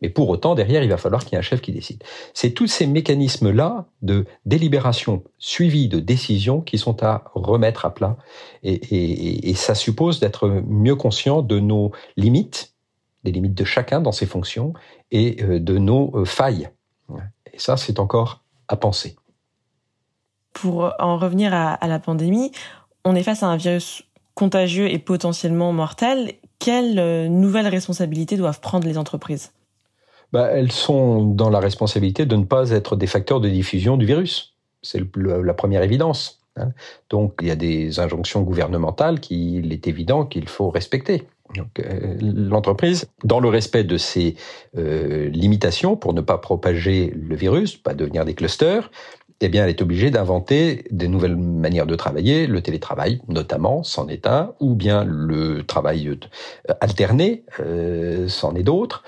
Mais 0.01 0.09
pour 0.09 0.29
autant, 0.29 0.55
derrière, 0.55 0.83
il 0.83 0.89
va 0.89 0.97
falloir 0.97 1.23
qu'il 1.23 1.33
y 1.33 1.35
ait 1.35 1.39
un 1.39 1.43
chef 1.43 1.61
qui 1.61 1.71
décide. 1.71 2.03
C'est 2.33 2.51
tous 2.51 2.67
ces 2.67 2.87
mécanismes-là 2.87 3.87
de 4.01 4.25
délibération 4.45 5.23
suivis 5.37 5.87
de 5.87 5.99
décision 5.99 6.61
qui 6.61 6.77
sont 6.77 7.03
à 7.03 7.25
remettre 7.33 7.85
à 7.85 7.93
plat. 7.93 8.17
Et, 8.63 9.49
et 9.49 9.53
ça 9.53 9.75
suppose 9.75 10.19
d'être 10.19 10.49
mieux 10.49 10.95
conscient 10.95 11.41
de 11.41 11.59
nos 11.59 11.91
limites, 12.17 12.74
des 13.25 13.31
limites 13.31 13.55
de 13.55 13.65
chacun 13.65 13.99
dans 13.99 14.13
ses 14.13 14.25
fonctions 14.25 14.73
et 15.11 15.43
euh, 15.43 15.59
de 15.59 15.77
nos 15.77 16.15
euh, 16.15 16.25
failles. 16.25 16.69
Et 17.53 17.59
ça, 17.59 17.75
c'est 17.75 17.99
encore 17.99 18.43
à 18.67 18.77
penser. 18.77 19.15
Pour 20.53 20.93
en 20.99 21.17
revenir 21.17 21.53
à, 21.53 21.73
à, 21.73 21.87
la 21.87 21.99
pandémie, 21.99 22.51
on 23.03 23.15
est 23.15 23.23
face 23.23 23.43
à 23.43 23.47
un 23.47 23.57
virus 23.57 24.03
contagieux 24.33 24.89
et 24.89 24.99
potentiellement 24.99 25.73
mortel. 25.73 26.33
Quelles 26.59 26.99
euh, 26.99 27.27
nouvelles 27.27 27.67
responsabilités 27.67 28.37
doivent 28.37 28.61
prendre 28.61 28.87
les 28.87 28.97
entreprises? 28.97 29.51
Bah, 30.31 30.49
Elles 30.51 30.71
sont 30.71 31.25
dans 31.25 31.49
la 31.49 31.59
responsabilité 31.59 32.25
de 32.25 32.35
ne 32.35 32.45
pas 32.45 32.69
être 32.69 32.95
des 32.95 33.07
facteurs 33.07 33.41
de 33.41 33.49
diffusion 33.49 33.97
du 33.97 34.05
virus. 34.05 34.55
C'est 34.81 35.01
la 35.15 35.53
première 35.53 35.81
évidence. 35.81 36.41
Donc, 37.09 37.33
il 37.41 37.47
y 37.47 37.51
a 37.51 37.55
des 37.55 37.99
injonctions 37.99 38.41
gouvernementales 38.41 39.19
qu'il 39.19 39.73
est 39.73 39.87
évident 39.87 40.25
qu'il 40.25 40.47
faut 40.47 40.69
respecter. 40.69 41.27
Donc, 41.53 41.79
euh, 41.79 42.17
l'entreprise, 42.21 43.07
dans 43.23 43.39
le 43.39 43.49
respect 43.49 43.83
de 43.83 43.97
ses 43.97 44.35
euh, 44.77 45.29
limitations 45.29 45.95
pour 45.95 46.13
ne 46.13 46.21
pas 46.21 46.37
propager 46.37 47.13
le 47.15 47.35
virus, 47.35 47.77
pas 47.77 47.93
devenir 47.93 48.25
des 48.25 48.33
clusters, 48.33 48.89
eh 49.41 49.49
bien, 49.49 49.63
elle 49.63 49.69
est 49.69 49.81
obligée 49.81 50.11
d'inventer 50.11 50.85
des 50.91 51.07
nouvelles 51.07 51.35
manières 51.35 51.85
de 51.85 51.95
travailler, 51.95 52.47
le 52.47 52.61
télétravail 52.61 53.19
notamment, 53.27 53.83
c'en 53.83 54.07
est 54.07 54.27
un, 54.27 54.53
ou 54.61 54.75
bien 54.75 55.03
le 55.03 55.63
travail 55.63 56.07
euh, 56.07 56.73
alterné, 56.79 57.43
euh, 57.59 58.27
c'en 58.29 58.55
est 58.55 58.63
d'autres, 58.63 59.03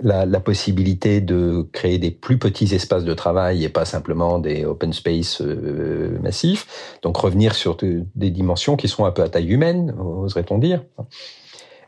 la, 0.00 0.24
la, 0.24 0.40
possibilité 0.40 1.20
de 1.20 1.66
créer 1.72 1.98
des 1.98 2.10
plus 2.12 2.38
petits 2.38 2.74
espaces 2.74 3.04
de 3.04 3.14
travail 3.14 3.64
et 3.64 3.68
pas 3.68 3.84
simplement 3.84 4.38
des 4.38 4.64
open 4.64 4.92
space 4.92 5.42
euh, 5.42 6.18
massifs, 6.22 6.98
donc 7.02 7.16
revenir 7.16 7.54
sur 7.54 7.76
des 7.76 8.30
dimensions 8.30 8.76
qui 8.76 8.88
sont 8.88 9.04
un 9.04 9.10
peu 9.10 9.22
à 9.22 9.28
taille 9.28 9.48
humaine, 9.48 9.94
oserait-on 9.98 10.58
dire. 10.58 10.84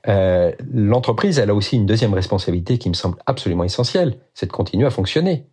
Euh, 0.09 0.53
l'entreprise, 0.73 1.39
elle 1.39 1.51
a 1.51 1.55
aussi 1.55 1.77
une 1.77 1.87
deuxième 1.87 2.15
responsabilité 2.15 2.79
qui 2.79 2.89
me 2.89 2.95
semble 2.95 3.17
absolument 3.27 3.65
essentielle, 3.65 4.19
c'est 4.35 4.47
de 4.47 4.53
continuer 4.53 4.87
à 4.87 4.91
fonctionner 4.91 5.47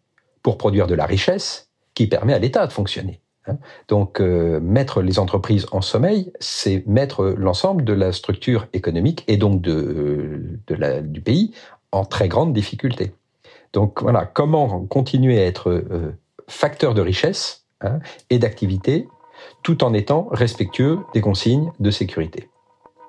pour 0.44 0.58
produire 0.58 0.88
de 0.88 0.96
la 0.96 1.06
richesse 1.06 1.70
qui 1.94 2.08
permet 2.08 2.34
à 2.34 2.40
l'État 2.40 2.68
de 2.68 2.72
fonctionner. 2.72 3.22
Hein. 3.48 3.58
Donc, 3.88 4.20
euh, 4.20 4.60
mettre 4.60 5.02
les 5.02 5.20
entreprises 5.20 5.66
en 5.72 5.82
sommeil, 5.82 6.32
c'est 6.40 6.86
mettre 6.86 7.26
l'ensemble 7.26 7.84
de 7.84 7.94
la 7.94 8.12
structure 8.12 8.68
économique 8.74 9.24
et 9.28 9.38
donc 9.38 9.62
de, 9.62 10.60
la, 10.70 11.02
du 11.02 11.22
pays 11.22 11.54
en 11.92 12.06
très 12.06 12.28
grande 12.28 12.54
difficulté. 12.54 13.14
Donc 13.74 14.02
voilà, 14.02 14.26
comment 14.26 14.86
continuer 14.86 15.40
à 15.42 15.46
être 15.46 15.70
euh, 15.70 16.14
facteur 16.48 16.94
de 16.94 17.02
richesse 17.02 17.66
hein, 17.82 18.00
et 18.30 18.38
d'activité 18.38 19.08
tout 19.64 19.84
en 19.84 19.94
étant 19.94 20.28
respectueux 20.32 21.00
des 21.14 21.22
consignes 21.22 21.72
de 21.80 21.90
sécurité 21.90 22.50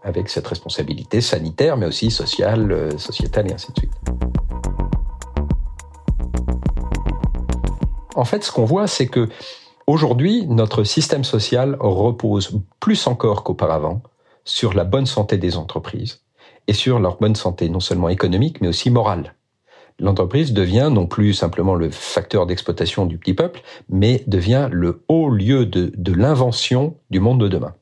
avec 0.04 0.28
cette 0.28 0.46
responsabilité 0.46 1.20
sanitaire, 1.20 1.76
mais 1.76 1.86
aussi 1.86 2.10
sociale, 2.10 2.72
euh, 2.72 2.98
sociétale 2.98 3.50
et 3.50 3.54
ainsi 3.54 3.72
de 3.72 3.78
suite. 3.78 3.92
En 8.14 8.24
fait, 8.24 8.44
ce 8.44 8.52
qu'on 8.52 8.64
voit, 8.64 8.86
c'est 8.86 9.06
que 9.06 9.28
aujourd'hui, 9.86 10.46
notre 10.46 10.84
système 10.84 11.24
social 11.24 11.76
repose 11.80 12.60
plus 12.80 13.06
encore 13.06 13.42
qu'auparavant 13.42 14.02
sur 14.44 14.74
la 14.74 14.84
bonne 14.84 15.06
santé 15.06 15.38
des 15.38 15.56
entreprises 15.56 16.22
et 16.66 16.72
sur 16.72 16.98
leur 16.98 17.16
bonne 17.18 17.34
santé 17.34 17.68
non 17.68 17.80
seulement 17.80 18.08
économique, 18.08 18.60
mais 18.60 18.68
aussi 18.68 18.90
morale. 18.90 19.34
L'entreprise 19.98 20.52
devient 20.52 20.90
non 20.92 21.06
plus 21.06 21.32
simplement 21.34 21.74
le 21.74 21.90
facteur 21.90 22.46
d'exploitation 22.46 23.06
du 23.06 23.18
petit 23.18 23.34
peuple, 23.34 23.62
mais 23.88 24.24
devient 24.26 24.68
le 24.70 25.04
haut 25.08 25.28
lieu 25.28 25.66
de, 25.66 25.92
de 25.96 26.12
l'invention 26.12 26.96
du 27.10 27.20
monde 27.20 27.40
de 27.40 27.48
demain. 27.48 27.74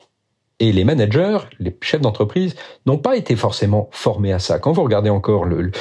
Et 0.60 0.72
les 0.72 0.84
managers, 0.84 1.38
les 1.58 1.76
chefs 1.80 2.02
d'entreprise, 2.02 2.54
n'ont 2.86 2.98
pas 2.98 3.16
été 3.16 3.34
forcément 3.34 3.88
formés 3.92 4.32
à 4.32 4.38
ça. 4.38 4.58
Quand 4.58 4.72
vous 4.72 4.82
regardez 4.82 5.10
encore 5.10 5.46
le, 5.46 5.62
le, 5.62 5.72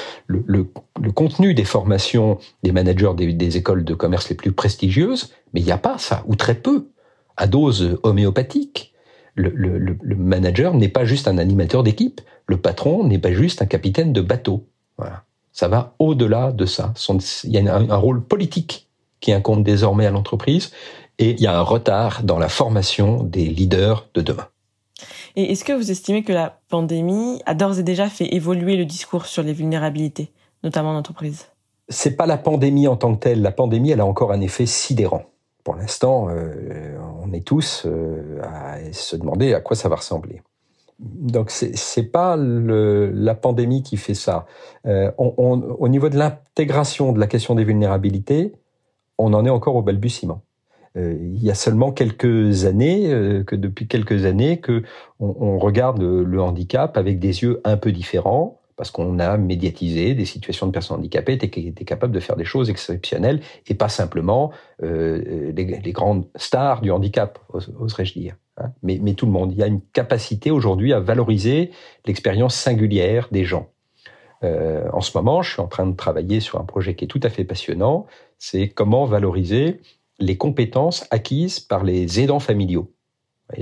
le, 0.47 0.67
le 1.01 1.11
contenu 1.11 1.53
des 1.53 1.65
formations 1.65 2.39
des 2.63 2.71
managers 2.71 3.11
des, 3.15 3.57
écoles 3.57 3.83
de 3.83 3.93
commerce 3.93 4.29
les 4.29 4.35
plus 4.35 4.53
prestigieuses, 4.53 5.33
mais 5.53 5.59
il 5.59 5.65
n'y 5.65 5.71
a 5.71 5.77
pas 5.77 5.97
ça, 5.97 6.23
ou 6.27 6.35
très 6.35 6.55
peu, 6.55 6.87
à 7.35 7.45
dose 7.45 7.99
homéopathique. 8.03 8.93
Le, 9.35 9.49
le 9.49 10.15
manager 10.15 10.73
n'est 10.73 10.89
pas 10.89 11.05
juste 11.05 11.27
un 11.27 11.37
animateur 11.37 11.83
d'équipe, 11.83 12.19
le 12.45 12.57
patron 12.57 13.05
n'est 13.05 13.19
pas 13.19 13.31
juste 13.31 13.61
un 13.61 13.65
capitaine 13.65 14.11
de 14.11 14.21
bateau. 14.21 14.65
Voilà. 14.97 15.23
Ça 15.53 15.67
va 15.67 15.95
au-delà 15.99 16.51
de 16.51 16.65
ça. 16.65 16.93
Il 17.43 17.51
y 17.51 17.57
a 17.57 17.75
un 17.75 17.95
rôle 17.97 18.23
politique 18.23 18.89
qui 19.19 19.33
incombe 19.33 19.63
désormais 19.63 20.05
à 20.05 20.11
l'entreprise 20.11 20.71
et 21.17 21.31
il 21.31 21.41
y 21.41 21.47
a 21.47 21.57
un 21.57 21.61
retard 21.61 22.23
dans 22.23 22.39
la 22.39 22.49
formation 22.49 23.23
des 23.23 23.45
leaders 23.45 24.07
de 24.13 24.21
demain. 24.21 24.47
Et 25.35 25.51
est-ce 25.51 25.63
que 25.63 25.73
vous 25.73 25.91
estimez 25.91 26.23
que 26.23 26.33
la 26.33 26.59
pandémie 26.69 27.41
a 27.45 27.53
d'ores 27.53 27.79
et 27.79 27.83
déjà 27.83 28.09
fait 28.09 28.33
évoluer 28.33 28.75
le 28.77 28.85
discours 28.85 29.25
sur 29.25 29.43
les 29.43 29.53
vulnérabilités, 29.53 30.31
notamment 30.63 30.91
en 30.91 30.97
entreprise? 30.97 31.47
C'est 31.89 32.15
pas 32.15 32.25
la 32.25 32.37
pandémie 32.37 32.87
en 32.87 32.95
tant 32.95 33.15
que 33.15 33.19
telle. 33.19 33.41
La 33.41 33.51
pandémie, 33.51 33.91
elle 33.91 34.01
a 34.01 34.05
encore 34.05 34.31
un 34.31 34.41
effet 34.41 34.65
sidérant. 34.65 35.23
Pour 35.63 35.75
l'instant, 35.75 36.29
euh, 36.29 36.97
on 37.21 37.33
est 37.33 37.45
tous 37.45 37.83
euh, 37.85 38.41
à 38.43 38.77
se 38.91 39.15
demander 39.15 39.53
à 39.53 39.59
quoi 39.59 39.75
ça 39.75 39.89
va 39.89 39.97
ressembler. 39.97 40.41
Donc 40.99 41.49
c'est 41.49 42.11
pas 42.11 42.35
la 42.37 43.33
pandémie 43.33 43.83
qui 43.83 43.95
fait 43.95 44.13
ça. 44.13 44.45
Euh, 44.85 45.11
au 45.17 45.87
niveau 45.87 46.09
de 46.09 46.17
l'intégration 46.17 47.13
de 47.13 47.19
la 47.19 47.27
question 47.27 47.55
des 47.55 47.63
vulnérabilités, 47.63 48.53
on 49.17 49.33
en 49.33 49.45
est 49.45 49.49
encore 49.49 49.75
au 49.75 49.81
balbutiement. 49.81 50.41
Euh, 50.97 51.17
il 51.19 51.43
y 51.43 51.51
a 51.51 51.55
seulement 51.55 51.91
quelques 51.91 52.65
années, 52.65 53.11
euh, 53.11 53.43
que 53.43 53.55
depuis 53.55 53.87
quelques 53.87 54.25
années, 54.25 54.59
que 54.59 54.83
on, 55.19 55.59
regarde 55.59 56.01
le, 56.01 56.41
handicap 56.41 56.97
avec 56.97 57.19
des 57.19 57.41
yeux 57.41 57.61
un 57.63 57.77
peu 57.77 57.91
différents, 57.91 58.59
parce 58.77 58.91
qu'on 58.91 59.19
a 59.19 59.37
médiatisé 59.37 60.15
des 60.15 60.23
situations 60.23 60.65
de 60.65 60.71
personnes 60.71 60.97
handicapées 60.97 61.37
qui 61.37 61.67
étaient 61.67 61.83
capables 61.83 62.13
de 62.13 62.21
faire 62.21 62.37
des 62.37 62.45
choses 62.45 62.69
exceptionnelles 62.69 63.41
et 63.67 63.73
pas 63.73 63.89
simplement 63.89 64.51
euh, 64.81 65.51
les, 65.53 65.91
grandes 65.91 66.25
stars 66.35 66.79
du 66.79 66.89
handicap, 66.89 67.39
oserais-je 67.53 68.13
dire. 68.13 68.35
Hein. 68.57 68.71
Mais, 68.81 69.13
tout 69.13 69.25
le 69.25 69.33
monde. 69.33 69.51
Il 69.51 69.57
y 69.57 69.63
a 69.63 69.67
une 69.67 69.81
capacité 69.81 70.49
aujourd'hui 70.49 70.93
à 70.93 71.01
valoriser 71.01 71.71
l'expérience 72.05 72.55
singulière 72.55 73.27
des 73.31 73.43
gens. 73.43 73.69
En 74.41 75.01
ce 75.01 75.17
moment, 75.17 75.41
je 75.41 75.51
suis 75.51 75.61
en 75.61 75.67
train 75.67 75.85
de 75.85 75.97
travailler 75.97 76.39
sur 76.39 76.61
un 76.61 76.63
projet 76.63 76.95
qui 76.95 77.03
est 77.03 77.09
tout 77.09 77.19
à 77.23 77.29
fait 77.29 77.43
passionnant. 77.43 78.07
C'est 78.37 78.69
comment 78.69 79.03
valoriser 79.03 79.81
les 80.19 80.37
compétences 80.37 81.05
acquises 81.11 81.59
par 81.59 81.83
les 81.83 82.19
aidants 82.19 82.39
familiaux. 82.39 82.91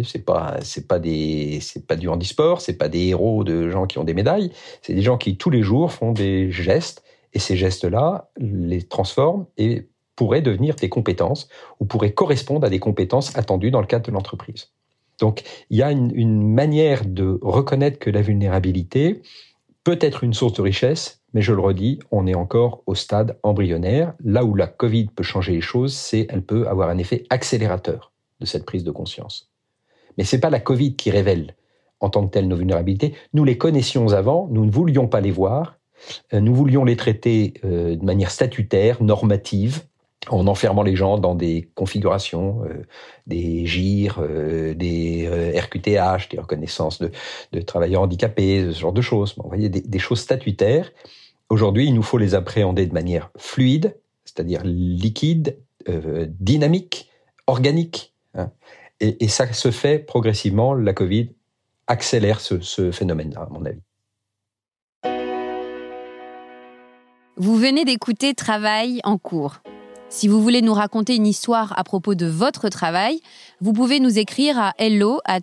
C'est 0.04 0.26
pas 0.26 0.58
c'est 0.63 0.86
pas 0.86 1.00
des 1.00 1.60
c'est 1.62 1.88
pas 1.88 1.96
du 1.96 2.10
handisport, 2.10 2.60
c'est 2.60 2.78
pas 2.78 2.89
des 2.89 3.08
héros 3.08 3.46
de 3.46 3.70
gens 3.70 3.86
qui 3.86 3.98
ont 3.98 4.04
des 4.04 4.13
médailles, 4.13 4.52
c'est 4.82 4.93
des 4.93 5.02
gens 5.02 5.17
qui 5.17 5.38
tous 5.38 5.50
les 5.50 5.63
jours 5.63 5.93
font 5.93 6.12
des 6.12 6.52
gestes 6.52 7.04
et 7.32 7.39
ces 7.39 7.56
gestes-là 7.56 8.30
les 8.38 8.84
transforment 8.84 9.46
et 9.58 9.88
pourraient 10.17 10.41
devenir 10.41 10.76
des 10.76 10.89
compétences 10.89 11.48
ou 11.80 11.86
pourraient 11.86 12.12
correspondre 12.12 12.65
à 12.65 12.70
des 12.70 12.80
compétences 12.80 13.38
attendues 13.38 13.72
dans 13.72 13.80
le 13.80 13.88
cadre 13.88 14.06
de 14.06 14.12
l'entreprise. 14.12 14.72
Donc 15.22 15.43
il 15.70 15.78
y 15.78 15.84
a 15.84 15.91
une, 15.91 16.12
une 16.13 16.54
manière 16.54 17.06
de 17.06 17.39
reconnaître 17.41 17.98
que 17.98 18.10
la 18.10 18.22
vulnérabilité 18.22 19.22
peut 19.88 19.97
être 20.02 20.26
une 20.26 20.34
source 20.34 20.52
de 20.52 20.62
richesse, 20.62 21.21
mais 21.34 21.41
je 21.41 21.54
le 21.54 21.62
redis, 21.62 22.00
on 22.12 22.28
est 22.28 22.36
encore 22.36 22.84
au 22.88 22.93
stade 22.93 23.39
embryonnaire. 23.41 24.15
Là 24.21 24.43
où 24.43 24.54
la 24.54 24.67
Covid 24.67 25.06
peut 25.06 25.23
changer 25.23 25.54
les 25.54 25.62
choses, 25.62 25.93
c'est 25.93 26.28
elle 26.30 26.41
peut 26.41 26.67
avoir 26.67 26.89
un 26.89 26.97
effet 26.97 27.23
accélérateur 27.30 28.12
de 28.41 28.45
cette 28.45 28.65
prise 28.65 28.84
de 28.84 28.91
conscience. 28.91 29.50
Mais 30.17 30.26
c'est 30.26 30.41
pas 30.41 30.50
la 30.50 30.60
Covid 30.60 30.97
qui 30.97 31.10
révèle 31.10 31.56
en 32.02 32.10
tant 32.10 32.28
que 32.28 32.34
telle 32.34 32.50
nos 32.50 32.58
vulnérabilités. 32.58 33.13
Nous 33.34 33.45
les 33.45 33.58
connaissions 33.58 34.12
avant, 34.12 34.50
nous 34.52 34.65
ne 34.65 34.71
voulions 34.71 35.08
pas 35.08 35.21
les 35.21 35.32
voir, 35.32 35.78
euh, 36.34 36.41
nous 36.41 36.54
voulions 36.54 36.84
les 36.84 36.97
traiter 36.97 37.54
euh, 37.63 37.95
de 37.95 38.04
manière 38.04 38.32
statutaire, 38.32 39.02
normative, 39.02 39.84
en 40.30 40.48
enfermant 40.48 40.84
les 40.84 40.96
gens 40.96 41.18
dans 41.18 41.36
des 41.36 41.70
configurations, 41.76 42.63
euh, 42.66 42.84
des 43.26 43.66
GIR, 43.66 44.22
des 44.76 45.54
RQTH, 45.56 46.30
des 46.30 46.40
reconnaissances 46.40 47.02
de, 47.02 47.62
travailleurs 47.62 48.04
handicapés, 48.04 48.72
ce 48.72 48.80
genre 48.80 48.94
de 48.94 49.02
choses. 49.02 49.36
vous 49.38 49.48
voyez, 49.48 49.70
des, 49.70 50.00
choses 50.00 50.20
statutaires. 50.20 50.92
Aujourd'hui, 51.50 51.88
il 51.88 51.94
nous 51.94 52.04
faut 52.04 52.18
les 52.18 52.36
appréhender 52.36 52.86
de 52.86 52.94
manière 52.94 53.32
fluide, 53.38 53.98
c'est-à-dire 54.26 54.62
liquide, 54.63 55.58
dynamique, 56.40 57.10
organique. 57.48 58.13
Hein. 58.36 58.52
Et, 59.00 59.24
et, 59.24 59.28
ça 59.28 59.52
se 59.52 59.72
fait 59.72 60.00
progressivement. 60.00 60.74
La 60.74 60.94
Covid 60.94 61.30
accélère 61.88 62.40
ce, 62.40 62.60
ce 62.60 62.92
phénomène-là, 62.92 63.42
à 63.42 63.50
mon 63.50 63.66
avis. 63.66 63.82
Vous 67.40 67.56
venez 67.56 67.86
d'écouter 67.86 68.34
Travail 68.34 69.00
en 69.04 69.20
cours. 69.20 69.60
Si 70.10 70.30
vous 70.30 70.41
voulez 70.41 70.62
nous 70.62 70.74
raconter 70.74 71.15
une 71.15 71.28
histoire 71.28 71.78
à 71.78 71.84
propos 71.84 72.15
de 72.15 72.26
votre 72.26 72.70
travail, 72.70 73.20
vous 73.60 73.74
pouvez 73.74 74.00
nous 74.00 74.17
écrire 74.17 74.58
à 74.58 74.74
hello 74.78 75.20
at. 75.26 75.41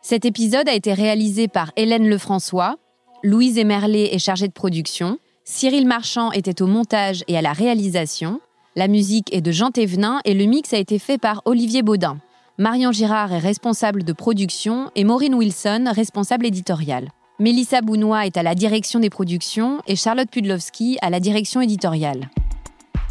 Cet 0.00 0.24
épisode 0.24 0.68
a 0.68 0.74
été 0.74 0.94
réalisé 0.94 1.48
par 1.48 1.72
Hélène 1.76 2.08
Lefrançois, 2.08 2.76
Louise 3.24 3.58
Emerlet 3.58 4.14
est 4.14 4.18
chargée 4.18 4.46
de 4.46 4.52
production, 4.52 5.18
Cyril 5.44 5.86
Marchand 5.86 6.30
était 6.32 6.62
au 6.62 6.66
montage 6.66 7.24
et 7.26 7.36
à 7.36 7.42
la 7.42 7.52
réalisation, 7.52 8.40
la 8.76 8.88
musique 8.88 9.34
est 9.34 9.40
de 9.40 9.50
Jean 9.50 9.70
Thévenin 9.70 10.20
et 10.24 10.34
le 10.34 10.44
mix 10.44 10.72
a 10.72 10.78
été 10.78 10.98
fait 10.98 11.18
par 11.18 11.42
Olivier 11.44 11.82
Baudin. 11.82 12.18
Marion 12.58 12.92
Girard 12.92 13.32
est 13.32 13.38
responsable 13.38 14.04
de 14.04 14.12
production 14.12 14.90
et 14.94 15.04
Maureen 15.04 15.34
Wilson, 15.34 15.90
responsable 15.92 16.46
éditoriale. 16.46 17.08
Mélissa 17.38 17.80
Bounois 17.80 18.26
est 18.26 18.36
à 18.36 18.42
la 18.44 18.54
direction 18.54 19.00
des 19.00 19.10
productions 19.10 19.80
et 19.88 19.96
Charlotte 19.96 20.30
Pudlowski 20.30 20.96
à 21.02 21.10
la 21.10 21.18
direction 21.18 21.60
éditoriale. 21.60 22.30